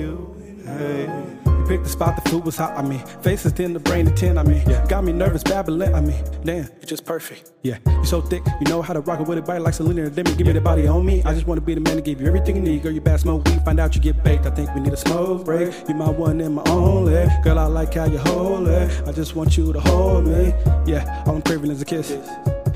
Hey. 1.80 1.86
You 1.86 1.86
picked 1.86 1.86
the 1.86 1.90
spot, 1.90 2.24
the 2.24 2.30
food 2.30 2.46
was 2.46 2.58
hot, 2.58 2.78
I 2.78 2.82
mean. 2.82 3.00
Faces 3.22 3.52
thin, 3.52 3.74
the 3.74 3.80
brain 3.80 4.06
to 4.06 4.12
10, 4.12 4.38
I 4.38 4.44
mean. 4.44 4.64
Got 4.88 5.04
me 5.04 5.12
nervous, 5.14 5.44
babbling, 5.44 5.94
I 5.94 6.02
mean. 6.02 6.24
Damn, 6.44 6.64
you're 6.64 6.86
just 6.86 7.06
perfect. 7.06 7.52
Yeah, 7.64 7.78
you 7.88 8.06
so 8.06 8.22
thick, 8.22 8.44
you 8.62 8.68
know 8.68 8.82
how 8.82 8.94
to 8.94 9.02
rock 9.02 9.20
it 9.20 9.28
with 9.28 9.38
a 9.38 9.42
body 9.42 9.60
like 9.60 9.74
Selena 9.74 10.04
and 10.04 10.16
Demi. 10.16 10.36
Give 10.36 10.48
me 10.48 10.54
the 10.54 10.62
body 10.62 10.88
on 10.88 11.06
me. 11.06 11.22
I 11.24 11.34
just 11.34 11.48
wanna 11.48 11.62
be 11.62 11.74
the 11.74 11.82
man 11.82 11.96
to 11.96 12.02
give 12.02 12.22
you 12.22 12.28
everything 12.28 12.56
you 12.56 12.62
need. 12.62 12.84
Girl, 12.84 12.92
you 12.92 13.02
bad 13.02 13.20
smoke 13.20 13.46
weed, 13.46 13.62
find 13.64 13.80
out 13.80 13.96
you 13.96 14.02
get 14.02 14.24
baked. 14.24 14.46
I 14.46 14.52
think 14.52 14.74
we 14.74 14.82
need 14.82 14.94
a 14.94 14.98
smoke 14.98 15.46
break. 15.46 15.74
You 15.88 15.96
my 15.96 16.10
one 16.10 16.42
and 16.42 16.56
my 16.56 16.64
only. 16.68 17.28
Girl, 17.44 17.60
I 17.60 17.66
like 17.66 17.94
how 17.94 18.06
you 18.06 18.20
hold 18.20 18.68
it. 18.68 19.08
I 19.08 19.12
just 19.12 19.36
want 19.36 19.58
you 19.58 19.74
to 19.74 19.80
hold 19.80 20.26
me. 20.26 20.54
Yeah, 20.86 21.24
all 21.26 21.36
I'm 21.36 21.42
craving 21.42 21.72
is 21.72 21.82
a 21.82 21.86
kiss. 21.86 22.12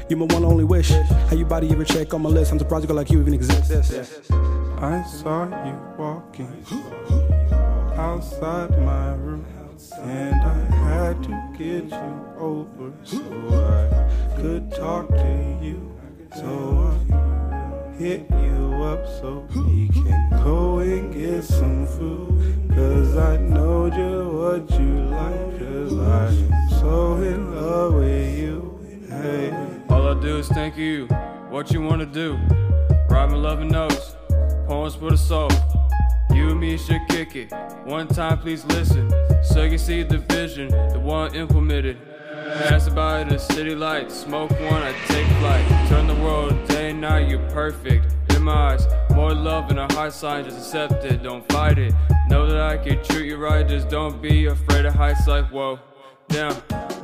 You 0.10 0.18
my 0.18 0.26
one 0.26 0.44
only 0.44 0.66
wish. 0.66 0.90
How 0.92 1.36
you 1.36 1.46
body 1.46 1.72
ever 1.72 1.86
check 1.86 2.14
on 2.14 2.22
my 2.22 2.30
list? 2.30 2.52
I'm 2.52 2.60
surprised 2.60 2.86
a 2.86 2.88
girl 2.88 2.98
like 2.98 3.10
you 3.10 3.20
even 3.22 3.34
exists. 3.34 4.32
I 4.32 5.04
saw 5.04 5.46
you 5.66 5.80
walking 5.98 6.66
outside 7.98 8.72
my 8.84 9.14
room, 9.14 9.46
and 10.02 10.36
I 10.36 10.76
had 10.76 11.24
to 11.24 11.54
get 11.58 11.86
you 11.86 12.26
over 12.38 12.92
so 13.04 13.20
I 13.52 14.42
could 14.42 14.72
talk 14.72 15.10
to 15.10 15.60
you. 15.62 15.92
So 16.36 16.98
I 17.12 17.98
hit 17.98 18.26
you 18.30 18.84
up 18.84 19.06
so 19.06 19.48
we 19.56 19.90
can 19.90 20.30
go 20.44 20.80
and 20.80 21.14
get 21.14 21.44
some 21.44 21.86
food. 21.86 22.70
Cause 22.74 23.16
I 23.16 23.38
know 23.38 23.90
just 23.90 24.34
what 24.34 24.80
you 24.80 24.96
like, 25.06 25.60
cause 25.60 25.94
I'm 25.94 26.70
so 26.80 27.16
in 27.18 27.56
love 27.56 27.94
with 27.94 28.40
you. 28.40 28.80
Hey. 29.08 29.54
All 29.90 30.08
I 30.08 30.20
do 30.20 30.38
is 30.38 30.48
thank 30.50 30.76
you. 30.76 31.06
What 31.50 31.72
you 31.72 31.82
wanna 31.82 32.08
do? 32.08 32.40
Write 33.10 33.30
my 33.30 33.36
loving 33.36 33.70
notes, 33.70 34.16
poems 34.66 34.96
for 34.96 35.12
the 35.12 35.18
soul. 35.18 35.50
You 36.34 36.50
and 36.50 36.60
me 36.60 36.78
should 36.78 37.02
kick 37.10 37.36
it. 37.36 37.52
One 37.86 38.08
time, 38.08 38.40
please 38.40 38.66
listen. 38.66 39.12
So 39.44 39.64
you 39.64 39.78
see 39.78 40.04
the 40.04 40.18
vision, 40.18 40.70
the 40.70 41.00
one 41.00 41.36
implemented. 41.36 41.98
Pass 42.68 42.88
it 42.88 42.96
by 42.96 43.24
the 43.24 43.38
city 43.38 43.76
lights, 43.76 44.16
smoke 44.16 44.52
one, 44.52 44.82
I 44.84 44.94
take 45.08 45.28
flight. 45.38 45.66
Turn 45.90 46.08
the 46.08 46.16
world 46.16 46.68
day 46.68 46.92
and 46.92 47.02
night, 47.02 47.30
you're 47.30 47.48
perfect. 47.50 48.14
In 48.36 48.44
my 48.44 48.74
eyes, 48.74 48.86
more 49.12 49.34
love 49.34 49.70
and 49.70 49.80
a 49.80 49.92
high 49.94 50.10
sign, 50.10 50.44
just 50.44 50.58
accept 50.58 51.04
it, 51.06 51.24
don't 51.24 51.48
fight 51.52 51.78
it. 51.78 51.94
Know 52.30 52.48
that 52.48 52.62
I 52.62 52.78
can 52.78 53.04
treat 53.04 53.28
you 53.28 53.38
right, 53.38 53.68
just 53.68 53.90
don't 53.90 54.22
be 54.22 54.48
afraid 54.48 54.86
of 54.86 54.94
heights 54.94 55.28
like 55.28 55.46
whoa. 55.52 55.80
Damn, 56.28 56.56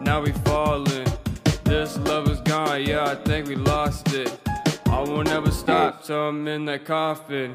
now 0.01 0.21
we 0.21 0.31
falling. 0.43 1.07
This 1.63 1.97
love 1.97 2.27
is 2.29 2.41
gone, 2.41 2.83
yeah, 2.83 3.05
I 3.05 3.15
think 3.15 3.47
we 3.47 3.55
lost 3.55 4.13
it. 4.13 4.39
I 5.19 5.21
won't 5.21 5.35
ever 5.35 5.51
stop 5.51 6.05
till 6.05 6.29
I'm 6.29 6.47
in 6.47 6.63
that 6.65 6.85
coffin. 6.85 7.53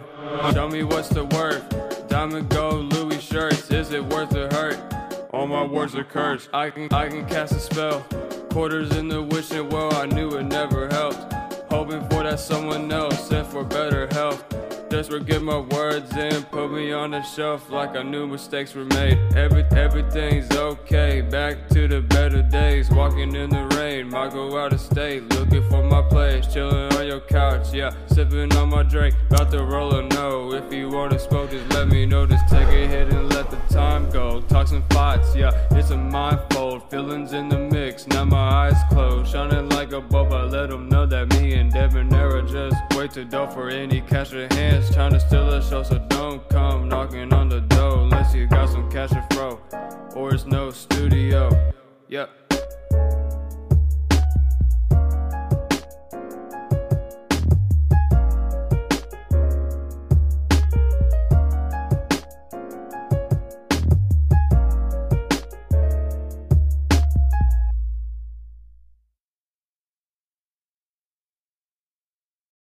Show 0.52 0.68
me 0.68 0.82
what's 0.82 1.08
the 1.08 1.24
worth. 1.24 2.08
Diamond 2.08 2.50
gold 2.50 2.92
Louis 2.92 3.18
shirts, 3.18 3.70
is 3.70 3.90
it 3.90 4.04
worth 4.04 4.28
the 4.28 4.54
hurt? 4.54 4.78
All 5.32 5.46
my 5.46 5.64
words 5.64 5.94
are 5.94 6.04
cursed. 6.04 6.50
I 6.52 6.68
can 6.68 6.92
I 6.92 7.08
can 7.08 7.24
cast 7.24 7.52
a 7.54 7.58
spell. 7.58 8.00
Quarters 8.50 8.94
in 8.94 9.08
the 9.08 9.22
wishing 9.22 9.70
well, 9.70 9.94
I 9.94 10.04
knew 10.04 10.36
it 10.36 10.42
never 10.42 10.88
helped. 10.88 11.32
Hoping 11.70 12.02
for 12.10 12.24
that 12.24 12.38
someone 12.38 12.92
else 12.92 13.30
and 13.30 13.46
for 13.46 13.64
better 13.64 14.08
health. 14.08 14.44
Just 14.90 15.10
forget 15.10 15.40
my 15.40 15.60
words 15.60 16.12
and 16.14 16.48
put 16.50 16.70
me 16.70 16.92
on 16.92 17.12
the 17.12 17.22
shelf 17.22 17.70
like 17.70 17.96
I 17.96 18.02
knew 18.02 18.26
mistakes 18.26 18.74
were 18.74 18.84
made. 18.84 19.18
Every, 19.34 19.64
everything's 19.72 20.54
okay, 20.54 21.22
back 21.22 21.70
to 21.70 21.88
the 21.88 22.02
better 22.02 22.42
days. 22.42 22.90
Walking 22.90 23.34
in 23.34 23.48
the 23.48 23.63
rain, 23.76 24.08
might 24.08 24.32
go 24.32 24.56
out 24.58 24.72
of 24.72 24.80
state, 24.80 25.22
looking 25.34 25.62
for 25.68 25.82
my 25.82 26.02
place, 26.02 26.46
chilling 26.52 26.92
on 26.94 27.06
your 27.06 27.20
couch, 27.20 27.72
yeah, 27.72 27.90
sipping 28.06 28.54
on 28.56 28.70
my 28.70 28.82
drink. 28.82 29.14
About 29.30 29.50
to 29.52 29.64
roll 29.64 29.94
a 29.94 30.02
no. 30.02 30.52
If 30.52 30.72
you 30.72 30.88
wanna 30.88 31.18
smoke, 31.18 31.50
just 31.50 31.68
let 31.74 31.88
me 31.88 32.06
know. 32.06 32.26
Just 32.26 32.48
take 32.48 32.68
a 32.68 32.86
hit 32.86 33.12
and 33.12 33.32
let 33.34 33.50
the 33.50 33.56
time 33.72 34.10
go. 34.10 34.40
Talk 34.42 34.68
some 34.68 34.82
thoughts, 34.84 35.34
yeah, 35.36 35.50
it's 35.70 35.90
a 35.90 35.96
mindfold. 35.96 36.90
Feelings 36.90 37.32
in 37.32 37.48
the 37.48 37.58
mix, 37.58 38.06
now 38.06 38.24
my 38.24 38.68
eyes 38.68 38.80
closed, 38.90 39.32
shining 39.32 39.68
like 39.70 39.92
a 39.92 40.00
bulb. 40.00 40.32
I 40.32 40.44
let 40.44 40.70
them 40.70 40.88
know 40.88 41.06
that 41.06 41.28
me 41.38 41.54
and 41.54 41.72
Debonair 41.72 42.42
just 42.42 42.76
way 42.96 43.08
too 43.08 43.24
door 43.24 43.48
for 43.50 43.68
any 43.68 44.00
cash 44.00 44.32
in 44.32 44.50
hands. 44.50 44.92
Trying 44.94 45.12
to 45.12 45.20
steal 45.20 45.48
a 45.52 45.62
show, 45.62 45.82
so 45.82 45.98
don't 46.08 46.48
come 46.48 46.88
knocking 46.88 47.32
on 47.32 47.48
the 47.48 47.60
door 47.60 47.98
unless 47.98 48.34
you 48.34 48.46
got 48.46 48.68
some 48.68 48.90
cash 48.90 49.10
to 49.10 49.26
throw 49.30 49.60
or 50.14 50.32
it's 50.32 50.46
no 50.46 50.70
studio. 50.70 51.50
Yep. 52.08 52.43